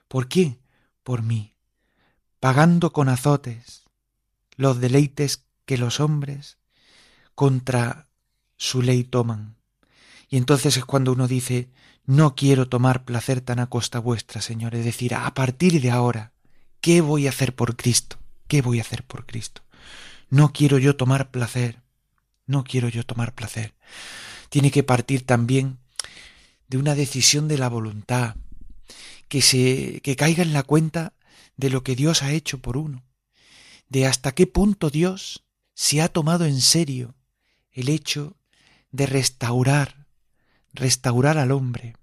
¿Por 0.07 0.27
qué? 0.27 0.59
Por 1.03 1.23
mí, 1.23 1.55
pagando 2.39 2.93
con 2.93 3.09
azotes 3.09 3.83
los 4.55 4.79
deleites 4.79 5.45
que 5.65 5.77
los 5.77 5.99
hombres 5.99 6.57
contra 7.33 8.07
su 8.57 8.81
ley 8.81 9.03
toman. 9.03 9.55
Y 10.29 10.37
entonces 10.37 10.77
es 10.77 10.85
cuando 10.85 11.13
uno 11.13 11.27
dice, 11.27 11.71
no 12.05 12.35
quiero 12.35 12.67
tomar 12.67 13.05
placer 13.05 13.41
tan 13.41 13.59
a 13.59 13.67
costa 13.67 13.99
vuestra, 13.99 14.41
Señor, 14.41 14.75
es 14.75 14.85
decir, 14.85 15.15
a 15.15 15.33
partir 15.33 15.81
de 15.81 15.89
ahora, 15.89 16.33
¿qué 16.81 17.01
voy 17.01 17.27
a 17.27 17.29
hacer 17.29 17.55
por 17.55 17.75
Cristo? 17.75 18.17
¿Qué 18.47 18.61
voy 18.61 18.79
a 18.79 18.81
hacer 18.81 19.03
por 19.03 19.25
Cristo? 19.25 19.61
No 20.29 20.53
quiero 20.53 20.77
yo 20.77 20.95
tomar 20.95 21.31
placer, 21.31 21.81
no 22.45 22.63
quiero 22.63 22.89
yo 22.89 23.05
tomar 23.05 23.33
placer. 23.33 23.75
Tiene 24.49 24.71
que 24.71 24.83
partir 24.83 25.25
también 25.25 25.79
de 26.67 26.77
una 26.77 26.95
decisión 26.95 27.47
de 27.47 27.57
la 27.57 27.69
voluntad, 27.69 28.35
que 29.27 29.41
se 29.41 30.01
que 30.01 30.15
caiga 30.15 30.43
en 30.43 30.53
la 30.53 30.63
cuenta 30.63 31.13
de 31.57 31.69
lo 31.69 31.83
que 31.83 31.95
Dios 31.95 32.23
ha 32.23 32.31
hecho 32.31 32.59
por 32.59 32.77
uno, 32.77 33.03
de 33.89 34.07
hasta 34.07 34.33
qué 34.33 34.47
punto 34.47 34.89
Dios 34.89 35.45
se 35.73 36.01
ha 36.01 36.07
tomado 36.07 36.45
en 36.45 36.61
serio 36.61 37.15
el 37.71 37.89
hecho 37.89 38.37
de 38.91 39.05
restaurar, 39.05 40.07
restaurar 40.73 41.37
al 41.37 41.51
hombre, 41.51 41.95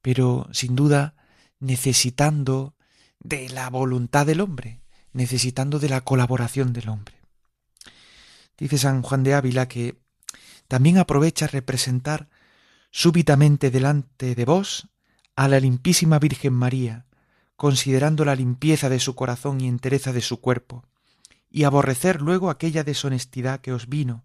pero 0.00 0.48
sin 0.52 0.76
duda 0.76 1.14
necesitando 1.58 2.74
de 3.22 3.48
la 3.48 3.70
voluntad 3.70 4.26
del 4.26 4.40
hombre, 4.40 4.80
necesitando 5.12 5.78
de 5.78 5.88
la 5.88 6.00
colaboración 6.00 6.72
del 6.72 6.88
hombre. 6.88 7.14
Dice 8.58 8.78
San 8.78 9.02
Juan 9.02 9.22
de 9.22 9.34
Ávila 9.34 9.68
que 9.68 9.96
también 10.68 10.98
aprovecha 10.98 11.46
representar 11.46 12.28
súbitamente 12.90 13.70
delante 13.70 14.34
de 14.34 14.44
vos 14.44 14.88
a 15.36 15.48
la 15.48 15.60
limpísima 15.60 16.18
Virgen 16.18 16.52
María, 16.52 17.06
considerando 17.56 18.24
la 18.24 18.34
limpieza 18.34 18.88
de 18.88 19.00
su 19.00 19.14
corazón 19.14 19.60
y 19.60 19.68
entereza 19.68 20.12
de 20.12 20.20
su 20.20 20.40
cuerpo, 20.40 20.84
y 21.50 21.64
aborrecer 21.64 22.20
luego 22.20 22.50
aquella 22.50 22.84
deshonestidad 22.84 23.60
que 23.60 23.72
os 23.72 23.88
vino, 23.88 24.24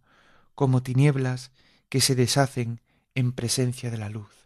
como 0.56 0.82
tinieblas 0.82 1.52
que 1.90 2.02
se 2.02 2.16
deshacen 2.16 2.82
en 3.16 3.32
presencia 3.32 3.92
de 3.92 3.98
la 3.98 4.10
luz. 4.10 4.37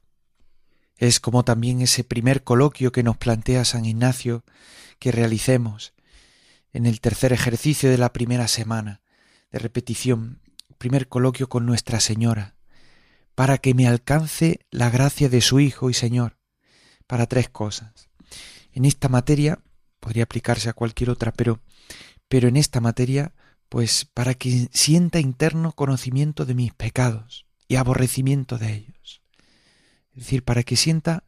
Es 1.02 1.20
como 1.20 1.44
también 1.44 1.82
ese 1.82 2.04
primer 2.04 2.44
coloquio 2.44 2.92
que 2.92 3.02
nos 3.02 3.18
plantea 3.18 3.66
San 3.66 3.86
Ignacio 3.86 4.46
que 5.00 5.12
realicemos 5.12 5.96
en 6.74 6.86
el 6.86 7.02
tercer 7.02 7.34
ejercicio 7.34 7.90
de 7.90 7.98
la 7.98 8.14
primera 8.14 8.48
semana 8.48 9.02
de 9.52 9.58
repetición, 9.58 10.44
primer 10.78 11.08
coloquio 11.08 11.50
con 11.50 11.66
Nuestra 11.66 12.00
Señora, 12.00 12.54
para 13.34 13.58
que 13.58 13.74
me 13.74 13.88
alcance 13.88 14.60
la 14.70 14.92
gracia 14.92 15.28
de 15.28 15.42
su 15.42 15.60
Hijo 15.60 15.90
y 15.90 15.96
Señor, 15.96 16.38
para 17.08 17.26
tres 17.26 17.50
cosas. 17.50 18.10
En 18.72 18.86
esta 18.86 19.10
materia, 19.10 19.60
podría 20.00 20.26
aplicarse 20.26 20.70
a 20.70 20.74
cualquier 20.74 21.10
otra, 21.10 21.34
pero, 21.34 21.62
pero 22.28 22.48
en 22.48 22.58
esta 22.58 22.80
materia, 22.80 23.34
pues 23.70 24.06
para 24.06 24.36
que 24.36 24.70
sienta 24.72 25.20
interno 25.20 25.72
conocimiento 25.72 26.46
de 26.46 26.54
mis 26.54 26.76
pecados 26.76 27.48
y 27.68 27.78
aborrecimiento 27.78 28.60
de 28.60 28.72
ellos. 28.72 29.01
Es 30.14 30.24
decir, 30.24 30.44
para 30.44 30.64
que 30.64 30.76
sienta 30.76 31.24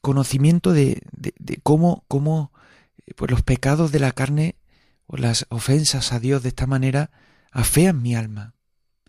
conocimiento 0.00 0.72
de, 0.72 1.02
de, 1.12 1.60
cómo, 1.62 2.04
cómo 2.08 2.52
pues 3.16 3.30
los 3.30 3.42
pecados 3.42 3.92
de 3.92 3.98
la 3.98 4.12
carne 4.12 4.56
o 5.06 5.16
las 5.16 5.46
ofensas 5.48 6.12
a 6.12 6.20
Dios 6.20 6.42
de 6.42 6.50
esta 6.50 6.66
manera 6.66 7.10
afean 7.50 8.02
mi 8.02 8.14
alma 8.14 8.54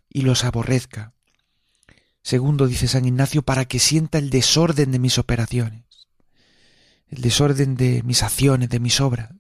y 0.10 0.22
los 0.22 0.44
aborrezca. 0.44 1.14
Segundo, 2.22 2.68
dice 2.68 2.88
San 2.88 3.06
Ignacio, 3.06 3.44
para 3.44 3.66
que 3.66 3.80
sienta 3.80 4.18
el 4.18 4.30
desorden 4.30 4.92
de 4.92 5.00
mis 5.00 5.18
operaciones, 5.18 5.86
el 7.08 7.22
desorden 7.22 7.76
de 7.76 8.04
mis 8.04 8.24
acciones, 8.24 8.70
de 8.70 8.80
mis 8.80 9.00
obras, 9.00 9.32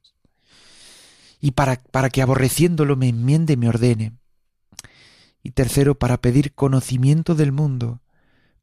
y 1.41 1.51
para, 1.51 1.77
para 1.77 2.09
que 2.09 2.21
aborreciéndolo 2.21 2.95
me 2.95 3.09
enmiende 3.09 3.53
y 3.53 3.57
me 3.57 3.69
ordene. 3.69 4.13
Y 5.41 5.51
tercero, 5.51 5.97
para 5.97 6.19
pedir 6.19 6.53
conocimiento 6.53 7.35
del 7.35 7.51
mundo, 7.51 8.01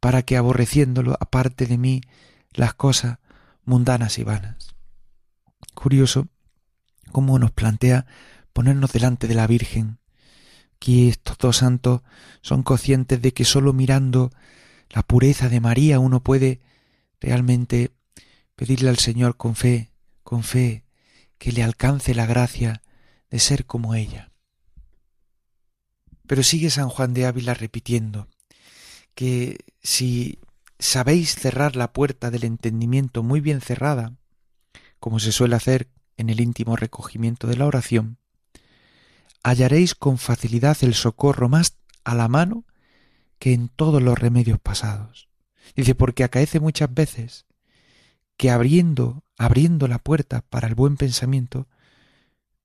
para 0.01 0.23
que 0.23 0.37
aborreciéndolo 0.37 1.17
aparte 1.21 1.67
de 1.67 1.79
mí 1.79 2.01
las 2.53 2.75
cosas 2.75 3.19
mundanas 3.65 4.19
y 4.19 4.25
vanas. 4.25 4.75
Curioso 5.75 6.29
cómo 7.13 7.39
nos 7.39 7.51
plantea 7.51 8.07
ponernos 8.53 8.93
delante 8.93 9.29
de 9.29 9.35
la 9.35 9.47
Virgen, 9.47 9.99
que 10.79 11.09
estos 11.09 11.39
dos 11.39 11.59
santos 11.59 12.03
son 12.43 12.63
conscientes 12.63 13.21
de 13.21 13.33
que 13.33 13.45
sólo 13.45 13.73
mirando 13.73 14.31
la 14.91 15.03
pureza 15.03 15.49
de 15.49 15.61
María 15.61 15.99
uno 15.99 16.23
puede 16.23 16.61
realmente 17.21 17.93
pedirle 18.55 18.89
al 18.89 18.99
Señor 18.99 19.37
con 19.37 19.57
fe, 19.57 19.91
con 20.23 20.43
fe, 20.43 20.85
que 21.39 21.53
le 21.53 21.63
alcance 21.63 22.15
la 22.15 22.27
gracia 22.27 22.83
de 23.31 23.39
ser 23.39 23.67
como 23.67 23.95
ella. 23.95 24.31
Pero 26.27 26.43
sigue 26.43 26.71
San 26.71 26.89
Juan 26.89 27.15
de 27.15 27.27
Ávila 27.27 27.55
repitiendo 27.55 28.29
que 29.15 29.59
si 29.87 30.41
sabéis 30.81 31.37
cerrar 31.37 31.77
la 31.77 31.93
puerta 31.93 32.33
del 32.33 32.43
entendimiento 32.43 33.23
muy 33.23 33.41
bien 33.41 33.61
cerrada, 33.61 34.17
como 34.99 35.21
se 35.21 35.31
suele 35.31 35.55
hacer 35.55 35.89
en 36.17 36.29
el 36.29 36.41
íntimo 36.41 36.75
recogimiento 36.75 37.47
de 37.47 37.57
la 37.57 37.67
oración, 37.67 38.19
hallaréis 39.45 39.95
con 39.95 40.19
facilidad 40.19 40.77
el 40.81 40.95
socorro 40.95 41.49
más 41.49 41.79
a 42.03 42.17
la 42.17 42.27
mano 42.27 42.65
que 43.39 43.53
en 43.53 43.69
todos 43.69 44.03
los 44.03 44.19
remedios 44.19 44.59
pasados. 44.59 45.29
Dice, 45.77 45.95
porque 45.95 46.25
acaece 46.25 46.59
muchas 46.59 46.93
veces 46.93 47.47
que 48.37 48.51
abriendo, 48.51 49.23
abriendo 49.39 49.87
la 49.87 50.01
puerta 50.01 50.43
para 50.51 50.67
el 50.67 50.75
buen 50.75 50.97
pensamiento, 50.97 51.69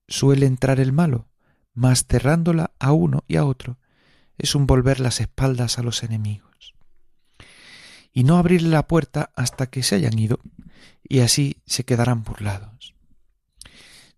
suele 0.08 0.48
entrar 0.48 0.80
el 0.80 0.92
malo, 0.92 1.30
mas 1.76 2.04
cerrándola 2.10 2.72
a 2.80 2.94
uno 2.94 3.24
y 3.28 3.36
a 3.36 3.46
otro 3.46 3.78
es 4.40 4.56
un 4.56 4.66
volver 4.66 5.00
las 5.00 5.22
espaldas 5.22 5.78
a 5.78 5.84
los 5.84 6.02
enemigos. 6.02 6.51
Y 8.14 8.24
no 8.24 8.38
abrirle 8.38 8.70
la 8.70 8.88
puerta 8.88 9.32
hasta 9.36 9.68
que 9.68 9.84
se 9.84 9.96
hayan 9.96 10.18
ido, 10.20 10.40
y 11.04 11.20
así 11.20 11.62
se 11.66 11.84
quedarán 11.84 12.24
burlados. 12.24 12.94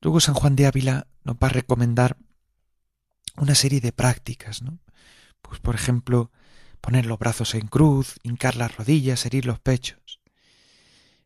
Luego 0.02 0.20
San 0.20 0.36
Juan 0.36 0.56
de 0.56 0.66
Ávila 0.66 1.08
nos 1.24 1.36
va 1.36 1.48
a 1.48 1.52
recomendar 1.52 2.18
una 3.38 3.56
serie 3.56 3.82
de 3.82 3.92
prácticas, 3.92 4.62
¿no? 4.62 4.80
Pues 5.42 5.60
por 5.60 5.76
ejemplo, 5.76 6.32
poner 6.82 7.06
los 7.06 7.20
brazos 7.20 7.56
en 7.56 7.68
cruz, 7.68 8.20
hincar 8.24 8.56
las 8.56 8.76
rodillas, 8.76 9.26
herir 9.26 9.46
los 9.46 9.60
pechos. 9.60 10.20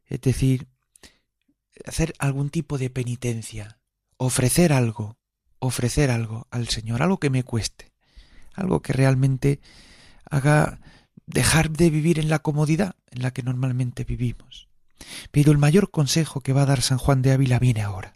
Es 0.05 0.21
decir, 0.21 0.67
hacer 1.85 2.13
algún 2.19 2.49
tipo 2.49 2.77
de 2.77 2.89
penitencia, 2.89 3.79
ofrecer 4.17 4.73
algo, 4.73 5.17
ofrecer 5.59 6.11
algo 6.11 6.47
al 6.51 6.67
Señor, 6.67 7.01
algo 7.01 7.19
que 7.19 7.29
me 7.29 7.43
cueste, 7.43 7.91
algo 8.53 8.81
que 8.81 8.93
realmente 8.93 9.59
haga 10.29 10.79
dejar 11.27 11.69
de 11.69 11.89
vivir 11.89 12.17
en 12.17 12.29
la 12.29 12.39
comodidad 12.39 12.95
en 13.11 13.21
la 13.21 13.31
que 13.31 13.43
normalmente 13.43 14.03
vivimos. 14.03 14.67
Pero 15.31 15.51
el 15.51 15.57
mayor 15.57 15.91
consejo 15.91 16.41
que 16.41 16.53
va 16.53 16.63
a 16.63 16.65
dar 16.65 16.81
San 16.81 16.97
Juan 16.97 17.21
de 17.21 17.31
Ávila 17.31 17.59
viene 17.59 17.81
ahora. 17.81 18.15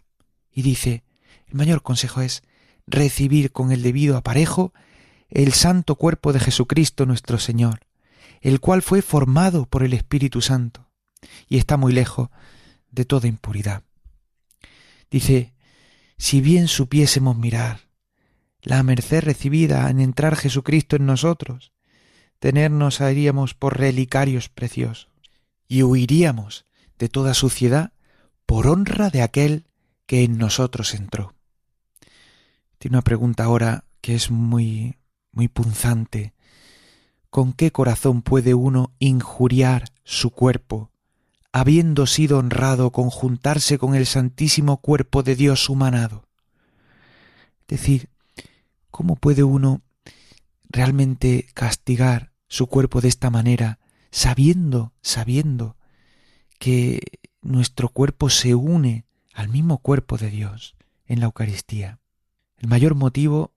Y 0.50 0.62
dice, 0.62 1.04
el 1.46 1.54
mayor 1.54 1.82
consejo 1.82 2.22
es 2.22 2.42
recibir 2.86 3.52
con 3.52 3.70
el 3.70 3.82
debido 3.82 4.16
aparejo 4.16 4.72
el 5.28 5.52
santo 5.52 5.94
cuerpo 5.94 6.32
de 6.32 6.40
Jesucristo 6.40 7.06
nuestro 7.06 7.38
Señor, 7.38 7.86
el 8.40 8.60
cual 8.60 8.82
fue 8.82 9.02
formado 9.02 9.66
por 9.66 9.82
el 9.82 9.92
Espíritu 9.92 10.40
Santo 10.40 10.90
y 11.48 11.58
está 11.58 11.76
muy 11.76 11.92
lejos 11.92 12.28
de 12.90 13.04
toda 13.04 13.28
impuridad. 13.28 13.84
Dice, 15.10 15.54
si 16.18 16.40
bien 16.40 16.68
supiésemos 16.68 17.36
mirar 17.36 17.88
la 18.62 18.82
merced 18.82 19.22
recibida 19.22 19.88
en 19.90 20.00
entrar 20.00 20.36
Jesucristo 20.36 20.96
en 20.96 21.06
nosotros, 21.06 21.72
tenernos 22.42 23.00
haríamos 23.00 23.54
por 23.54 23.78
relicarios 23.78 24.48
preciosos 24.48 25.08
y 25.68 25.84
huiríamos 25.84 26.66
de 26.98 27.08
toda 27.08 27.34
suciedad 27.34 27.92
por 28.46 28.66
honra 28.66 29.10
de 29.10 29.22
aquel 29.22 29.68
que 30.06 30.24
en 30.24 30.38
nosotros 30.38 30.92
entró. 30.94 31.36
Tiene 32.78 32.96
una 32.96 33.02
pregunta 33.02 33.44
ahora 33.44 33.84
que 34.00 34.16
es 34.16 34.32
muy 34.32 34.96
muy 35.30 35.46
punzante. 35.46 36.34
¿Con 37.30 37.52
qué 37.52 37.70
corazón 37.70 38.22
puede 38.22 38.54
uno 38.54 38.92
injuriar 38.98 39.84
su 40.02 40.30
cuerpo, 40.30 40.90
habiendo 41.52 42.08
sido 42.08 42.38
honrado 42.38 42.90
con 42.90 43.08
juntarse 43.08 43.78
con 43.78 43.94
el 43.94 44.04
santísimo 44.04 44.78
cuerpo 44.78 45.22
de 45.22 45.36
Dios 45.36 45.68
humanado? 45.68 46.26
Es 47.60 47.66
decir, 47.68 48.08
¿cómo 48.90 49.14
puede 49.14 49.44
uno 49.44 49.82
realmente 50.70 51.46
castigar 51.54 52.31
su 52.52 52.66
cuerpo 52.66 53.00
de 53.00 53.08
esta 53.08 53.30
manera, 53.30 53.78
sabiendo, 54.10 54.92
sabiendo 55.00 55.78
que 56.58 57.00
nuestro 57.40 57.88
cuerpo 57.88 58.28
se 58.28 58.54
une 58.54 59.06
al 59.32 59.48
mismo 59.48 59.78
cuerpo 59.78 60.18
de 60.18 60.28
Dios 60.28 60.76
en 61.06 61.20
la 61.20 61.24
Eucaristía. 61.24 61.98
El 62.58 62.68
mayor 62.68 62.94
motivo, 62.94 63.54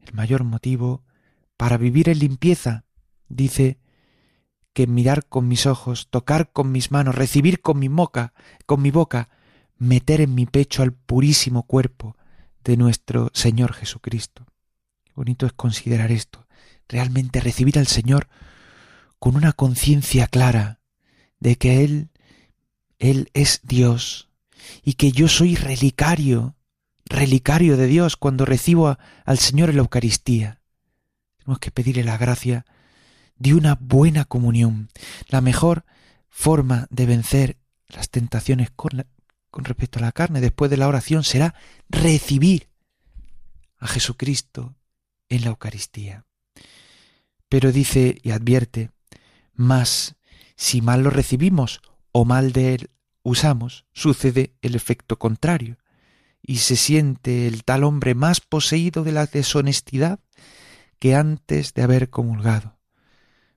el 0.00 0.14
mayor 0.14 0.42
motivo 0.42 1.04
para 1.56 1.76
vivir 1.76 2.08
en 2.08 2.18
limpieza, 2.18 2.84
dice 3.28 3.78
que 4.72 4.88
mirar 4.88 5.28
con 5.28 5.46
mis 5.46 5.64
ojos, 5.66 6.08
tocar 6.10 6.50
con 6.50 6.72
mis 6.72 6.90
manos, 6.90 7.14
recibir 7.14 7.60
con 7.60 7.78
mi 7.78 7.86
boca, 7.86 8.34
con 8.66 8.82
mi 8.82 8.90
boca, 8.90 9.28
meter 9.78 10.20
en 10.20 10.34
mi 10.34 10.46
pecho 10.46 10.82
al 10.82 10.92
purísimo 10.92 11.68
cuerpo 11.68 12.16
de 12.64 12.76
nuestro 12.76 13.30
Señor 13.32 13.74
Jesucristo. 13.74 14.44
bonito 15.14 15.46
es 15.46 15.52
considerar 15.52 16.10
esto, 16.10 16.43
realmente 16.88 17.40
recibir 17.40 17.78
al 17.78 17.86
Señor 17.86 18.28
con 19.18 19.36
una 19.36 19.52
conciencia 19.52 20.26
clara 20.26 20.80
de 21.40 21.56
que 21.56 21.84
Él, 21.84 22.10
Él 22.98 23.30
es 23.34 23.60
Dios, 23.62 24.28
y 24.82 24.94
que 24.94 25.12
yo 25.12 25.28
soy 25.28 25.56
relicario, 25.56 26.56
relicario 27.04 27.76
de 27.76 27.86
Dios 27.86 28.16
cuando 28.16 28.44
recibo 28.44 28.98
al 29.24 29.38
Señor 29.38 29.70
en 29.70 29.76
la 29.76 29.82
Eucaristía. 29.82 30.60
Tenemos 31.38 31.58
que 31.58 31.70
pedirle 31.70 32.04
la 32.04 32.16
gracia 32.16 32.64
de 33.36 33.54
una 33.54 33.76
buena 33.80 34.24
comunión. 34.24 34.88
La 35.28 35.40
mejor 35.40 35.84
forma 36.28 36.86
de 36.90 37.06
vencer 37.06 37.58
las 37.88 38.10
tentaciones 38.10 38.70
con, 38.70 39.06
con 39.50 39.64
respecto 39.64 39.98
a 39.98 40.02
la 40.02 40.12
carne 40.12 40.40
después 40.40 40.70
de 40.70 40.76
la 40.76 40.88
oración 40.88 41.24
será 41.24 41.54
recibir 41.88 42.68
a 43.78 43.86
Jesucristo 43.86 44.74
en 45.28 45.42
la 45.42 45.48
Eucaristía. 45.48 46.24
Pero 47.48 47.72
dice 47.72 48.18
y 48.22 48.30
advierte, 48.30 48.90
más 49.54 50.16
si 50.56 50.80
mal 50.80 51.02
lo 51.02 51.10
recibimos 51.10 51.80
o 52.12 52.24
mal 52.24 52.52
de 52.52 52.74
él 52.74 52.90
usamos, 53.22 53.86
sucede 53.92 54.54
el 54.62 54.74
efecto 54.74 55.18
contrario, 55.18 55.78
y 56.42 56.58
se 56.58 56.76
siente 56.76 57.46
el 57.46 57.64
tal 57.64 57.84
hombre 57.84 58.14
más 58.14 58.40
poseído 58.40 59.02
de 59.02 59.12
la 59.12 59.26
deshonestidad 59.26 60.20
que 60.98 61.14
antes 61.14 61.74
de 61.74 61.82
haber 61.82 62.10
comulgado. 62.10 62.78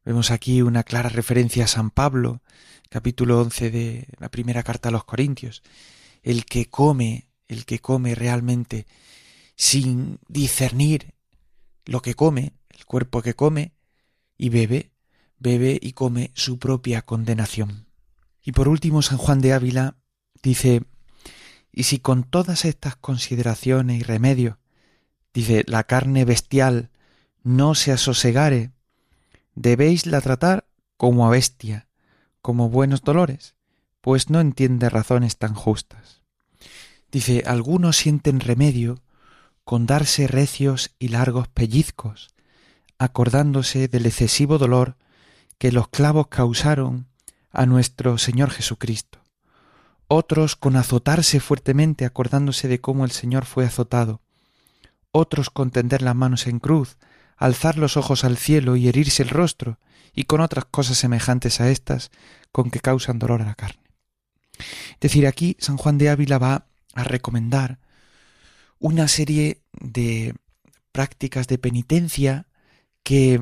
Vemos 0.05 0.31
aquí 0.31 0.61
una 0.61 0.83
clara 0.83 1.09
referencia 1.09 1.65
a 1.65 1.67
San 1.67 1.91
Pablo, 1.91 2.41
capítulo 2.89 3.41
once 3.41 3.69
de 3.69 4.07
la 4.19 4.29
primera 4.29 4.63
carta 4.63 4.87
a 4.87 4.91
los 4.93 5.03
Corintios. 5.03 5.63
El 6.23 6.45
que 6.45 6.69
come, 6.69 7.27
el 7.49 7.65
que 7.65 7.79
come 7.79 8.15
realmente 8.15 8.87
sin 9.57 10.19
discernir 10.29 11.13
lo 11.85 12.01
que 12.01 12.15
come, 12.15 12.53
el 12.69 12.85
cuerpo 12.85 13.21
que 13.21 13.33
come 13.33 13.73
y 14.37 14.49
bebe, 14.49 14.91
bebe 15.39 15.79
y 15.81 15.93
come 15.93 16.31
su 16.33 16.59
propia 16.59 17.01
condenación. 17.03 17.87
Y 18.43 18.51
por 18.51 18.67
último, 18.67 19.01
San 19.01 19.17
Juan 19.17 19.41
de 19.41 19.53
Ávila 19.53 19.97
dice, 20.41 20.83
y 21.71 21.83
si 21.83 21.99
con 21.99 22.23
todas 22.23 22.65
estas 22.65 22.95
consideraciones 22.95 23.99
y 23.99 24.03
remedios, 24.03 24.57
dice, 25.33 25.63
la 25.67 25.83
carne 25.83 26.25
bestial 26.25 26.89
no 27.43 27.75
se 27.75 27.91
asosegare, 27.91 28.71
debéis 29.55 30.05
la 30.05 30.21
tratar 30.21 30.67
como 30.97 31.27
a 31.27 31.29
bestia, 31.29 31.87
como 32.41 32.69
buenos 32.69 33.01
dolores, 33.01 33.55
pues 34.01 34.29
no 34.29 34.39
entiende 34.39 34.89
razones 34.89 35.37
tan 35.37 35.53
justas. 35.53 36.21
Dice, 37.11 37.43
algunos 37.45 37.97
sienten 37.97 38.39
remedio 38.39 39.01
con 39.63 39.85
darse 39.85 40.27
recios 40.27 40.95
y 40.97 41.09
largos 41.09 41.47
pellizcos, 41.49 42.29
acordándose 42.99 43.87
del 43.87 44.05
excesivo 44.05 44.57
dolor 44.57 44.95
que 45.57 45.71
los 45.71 45.87
clavos 45.87 46.27
causaron 46.27 47.07
a 47.51 47.65
nuestro 47.65 48.17
Señor 48.17 48.51
Jesucristo. 48.51 49.19
Otros 50.07 50.55
con 50.55 50.75
azotarse 50.75 51.39
fuertemente 51.39 52.05
acordándose 52.05 52.67
de 52.67 52.79
cómo 52.79 53.03
el 53.03 53.11
Señor 53.11 53.45
fue 53.45 53.65
azotado. 53.65 54.21
Otros 55.11 55.49
con 55.49 55.71
tender 55.71 56.01
las 56.01 56.15
manos 56.15 56.47
en 56.47 56.59
cruz, 56.59 56.97
alzar 57.35 57.77
los 57.77 57.97
ojos 57.97 58.23
al 58.23 58.37
cielo 58.37 58.75
y 58.75 58.87
herirse 58.87 59.23
el 59.23 59.29
rostro, 59.29 59.79
y 60.13 60.23
con 60.23 60.41
otras 60.41 60.65
cosas 60.65 60.97
semejantes 60.97 61.61
a 61.61 61.69
estas 61.69 62.09
con 62.51 62.71
que 62.71 62.79
causan 62.79 63.19
dolor 63.19 63.41
a 63.41 63.45
la 63.45 63.55
carne. 63.55 63.83
Es 64.57 64.99
decir, 64.99 65.27
aquí 65.27 65.55
San 65.59 65.77
Juan 65.77 65.99
de 65.99 66.09
Ávila 66.09 66.39
va 66.39 66.65
a 66.95 67.03
recomendar 67.03 67.77
una 68.79 69.07
serie 69.07 69.61
de 69.73 70.33
prácticas 70.91 71.47
de 71.47 71.59
penitencia 71.59 72.46
que 73.07 73.39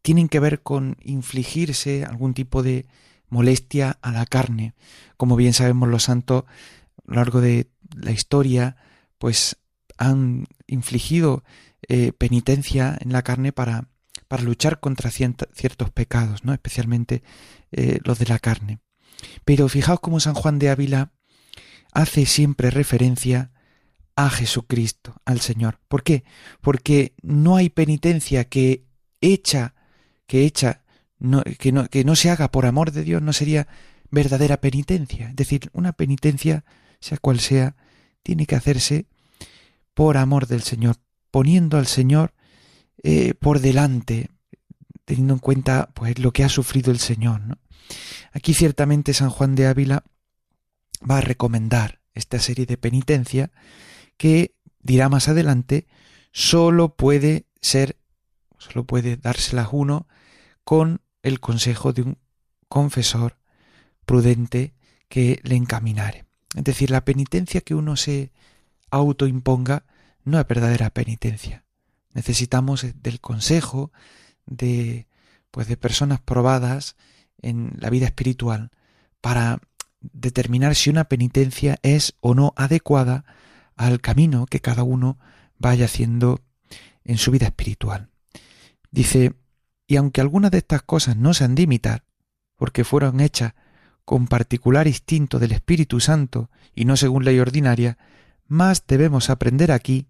tienen 0.00 0.28
que 0.28 0.38
ver 0.38 0.62
con 0.62 0.96
infligirse 1.02 2.04
algún 2.04 2.34
tipo 2.34 2.62
de 2.62 2.86
molestia 3.28 3.98
a 4.00 4.12
la 4.12 4.26
carne. 4.26 4.74
Como 5.16 5.34
bien 5.34 5.54
sabemos 5.54 5.88
los 5.88 6.04
santos 6.04 6.44
a 6.46 7.10
lo 7.10 7.16
largo 7.16 7.40
de 7.40 7.68
la 7.96 8.12
historia, 8.12 8.76
pues 9.18 9.56
han 9.98 10.46
infligido 10.68 11.42
eh, 11.88 12.12
penitencia 12.12 12.96
en 13.00 13.10
la 13.10 13.22
carne 13.22 13.50
para, 13.50 13.88
para 14.28 14.44
luchar 14.44 14.78
contra 14.78 15.10
ciertos 15.10 15.90
pecados, 15.90 16.44
¿no? 16.44 16.52
especialmente 16.52 17.24
eh, 17.72 17.98
los 18.04 18.20
de 18.20 18.26
la 18.26 18.38
carne. 18.38 18.78
Pero 19.44 19.68
fijaos 19.68 19.98
cómo 19.98 20.20
San 20.20 20.34
Juan 20.34 20.60
de 20.60 20.70
Ávila 20.70 21.10
hace 21.92 22.24
siempre 22.24 22.70
referencia 22.70 23.50
a 24.16 24.30
Jesucristo, 24.30 25.20
al 25.26 25.40
Señor. 25.40 25.78
¿Por 25.88 26.02
qué? 26.02 26.24
Porque 26.62 27.14
no 27.22 27.56
hay 27.56 27.68
penitencia 27.68 28.48
que 28.48 28.86
hecha, 29.20 29.74
que 30.26 30.46
hecha, 30.46 30.82
no, 31.18 31.42
que, 31.58 31.70
no, 31.70 31.86
que 31.88 32.02
no 32.02 32.16
se 32.16 32.30
haga 32.30 32.50
por 32.50 32.64
amor 32.64 32.92
de 32.92 33.04
Dios, 33.04 33.20
no 33.22 33.34
sería 33.34 33.68
verdadera 34.10 34.60
penitencia. 34.60 35.28
Es 35.28 35.36
decir, 35.36 35.70
una 35.74 35.92
penitencia, 35.92 36.64
sea 36.98 37.18
cual 37.18 37.40
sea, 37.40 37.76
tiene 38.22 38.46
que 38.46 38.56
hacerse 38.56 39.06
por 39.92 40.16
amor 40.16 40.46
del 40.46 40.62
Señor, 40.62 40.96
poniendo 41.30 41.76
al 41.76 41.86
Señor 41.86 42.32
eh, 43.02 43.34
por 43.34 43.60
delante, 43.60 44.30
teniendo 45.04 45.34
en 45.34 45.40
cuenta 45.40 45.90
pues 45.94 46.18
lo 46.18 46.32
que 46.32 46.42
ha 46.42 46.48
sufrido 46.48 46.90
el 46.90 46.98
Señor. 46.98 47.58
Aquí 48.32 48.54
ciertamente 48.54 49.12
San 49.12 49.30
Juan 49.30 49.54
de 49.54 49.66
Ávila 49.66 50.04
va 51.08 51.18
a 51.18 51.22
recomendar 51.22 52.00
esta 52.14 52.38
serie 52.38 52.64
de 52.64 52.78
penitencia 52.78 53.52
que 54.16 54.54
dirá 54.80 55.08
más 55.08 55.28
adelante 55.28 55.86
solo 56.32 56.96
puede 56.96 57.46
ser, 57.60 57.96
solo 58.58 58.84
puede 58.84 59.16
dárselas 59.16 59.68
uno 59.72 60.06
con 60.64 61.00
el 61.22 61.40
consejo 61.40 61.92
de 61.92 62.02
un 62.02 62.18
confesor 62.68 63.38
prudente 64.04 64.74
que 65.08 65.40
le 65.42 65.56
encaminare. 65.56 66.24
Es 66.54 66.64
decir, 66.64 66.90
la 66.90 67.04
penitencia 67.04 67.60
que 67.60 67.74
uno 67.74 67.96
se 67.96 68.32
autoimponga 68.90 69.84
no 70.24 70.40
es 70.40 70.46
verdadera 70.46 70.90
penitencia. 70.90 71.64
Necesitamos 72.12 72.86
del 73.02 73.20
consejo 73.20 73.92
de 74.46 75.06
pues 75.50 75.68
de 75.68 75.76
personas 75.76 76.20
probadas 76.20 76.96
en 77.40 77.72
la 77.78 77.88
vida 77.88 78.06
espiritual 78.06 78.70
para 79.20 79.60
determinar 80.00 80.74
si 80.74 80.90
una 80.90 81.04
penitencia 81.04 81.78
es 81.82 82.14
o 82.20 82.34
no 82.34 82.52
adecuada 82.56 83.24
al 83.76 84.00
camino 84.00 84.46
que 84.46 84.60
cada 84.60 84.82
uno 84.82 85.18
vaya 85.58 85.84
haciendo 85.84 86.40
en 87.04 87.18
su 87.18 87.30
vida 87.30 87.46
espiritual. 87.46 88.10
Dice, 88.90 89.34
y 89.86 89.96
aunque 89.96 90.20
algunas 90.20 90.50
de 90.50 90.58
estas 90.58 90.82
cosas 90.82 91.16
no 91.16 91.34
se 91.34 91.44
han 91.44 91.54
de 91.54 91.62
imitar, 91.62 92.04
porque 92.56 92.84
fueron 92.84 93.20
hechas 93.20 93.54
con 94.04 94.26
particular 94.26 94.86
instinto 94.86 95.38
del 95.38 95.52
Espíritu 95.52 96.00
Santo 96.00 96.50
y 96.74 96.84
no 96.84 96.96
según 96.96 97.24
ley 97.24 97.38
ordinaria, 97.38 97.98
más 98.46 98.86
debemos 98.86 99.30
aprender 99.30 99.72
aquí 99.72 100.08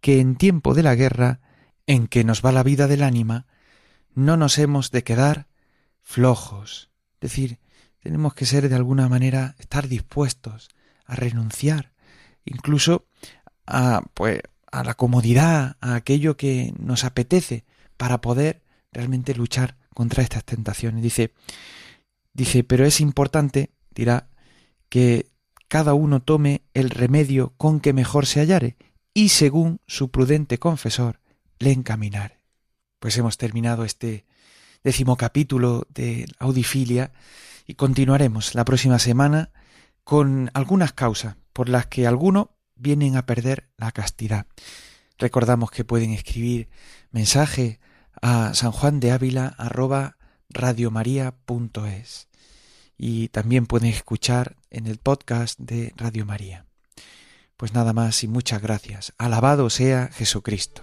que 0.00 0.20
en 0.20 0.36
tiempo 0.36 0.74
de 0.74 0.82
la 0.82 0.94
guerra, 0.94 1.40
en 1.86 2.06
que 2.06 2.24
nos 2.24 2.44
va 2.44 2.52
la 2.52 2.62
vida 2.62 2.86
del 2.86 3.02
ánima, 3.02 3.46
no 4.14 4.36
nos 4.36 4.58
hemos 4.58 4.90
de 4.90 5.04
quedar 5.04 5.46
flojos. 6.02 6.90
Es 7.14 7.30
decir, 7.30 7.58
tenemos 8.00 8.34
que 8.34 8.46
ser 8.46 8.68
de 8.68 8.74
alguna 8.74 9.08
manera, 9.08 9.54
estar 9.58 9.88
dispuestos 9.88 10.68
a 11.04 11.16
renunciar 11.16 11.92
incluso 12.46 13.06
a, 13.66 14.02
pues, 14.14 14.40
a 14.70 14.84
la 14.84 14.94
comodidad, 14.94 15.76
a 15.80 15.94
aquello 15.94 16.36
que 16.36 16.72
nos 16.78 17.04
apetece 17.04 17.64
para 17.96 18.20
poder 18.20 18.62
realmente 18.92 19.34
luchar 19.34 19.76
contra 19.94 20.22
estas 20.22 20.44
tentaciones. 20.44 21.02
Dice, 21.02 21.32
dice, 22.32 22.64
pero 22.64 22.84
es 22.86 23.00
importante, 23.00 23.70
dirá, 23.94 24.28
que 24.88 25.30
cada 25.68 25.94
uno 25.94 26.20
tome 26.22 26.62
el 26.74 26.90
remedio 26.90 27.54
con 27.56 27.80
que 27.80 27.92
mejor 27.92 28.26
se 28.26 28.40
hallare 28.40 28.76
y 29.12 29.30
según 29.30 29.80
su 29.86 30.10
prudente 30.10 30.58
confesor 30.58 31.20
le 31.58 31.72
encaminare. 31.72 32.40
Pues 33.00 33.16
hemos 33.18 33.36
terminado 33.36 33.84
este 33.84 34.26
décimo 34.84 35.16
capítulo 35.16 35.86
de 35.88 36.26
Audifilia 36.38 37.12
y 37.66 37.74
continuaremos 37.74 38.54
la 38.54 38.64
próxima 38.64 38.98
semana 38.98 39.50
con 40.04 40.50
algunas 40.54 40.92
causas 40.92 41.36
por 41.56 41.70
las 41.70 41.86
que 41.86 42.06
algunos 42.06 42.48
vienen 42.74 43.16
a 43.16 43.24
perder 43.24 43.70
la 43.78 43.90
castidad. 43.90 44.44
Recordamos 45.16 45.70
que 45.70 45.86
pueden 45.86 46.10
escribir 46.10 46.68
mensaje 47.12 47.80
a 48.20 48.52
San 48.52 48.72
Juan 48.72 49.00
de 49.00 49.10
Ávila 49.12 49.54
arroba 49.56 50.18
radiomaria.es 50.50 52.28
y 52.98 53.28
también 53.28 53.64
pueden 53.64 53.88
escuchar 53.88 54.56
en 54.68 54.86
el 54.86 54.98
podcast 54.98 55.58
de 55.58 55.94
Radio 55.96 56.26
María. 56.26 56.66
Pues 57.56 57.72
nada 57.72 57.94
más 57.94 58.22
y 58.22 58.28
muchas 58.28 58.60
gracias. 58.60 59.14
Alabado 59.16 59.70
sea 59.70 60.10
Jesucristo. 60.12 60.82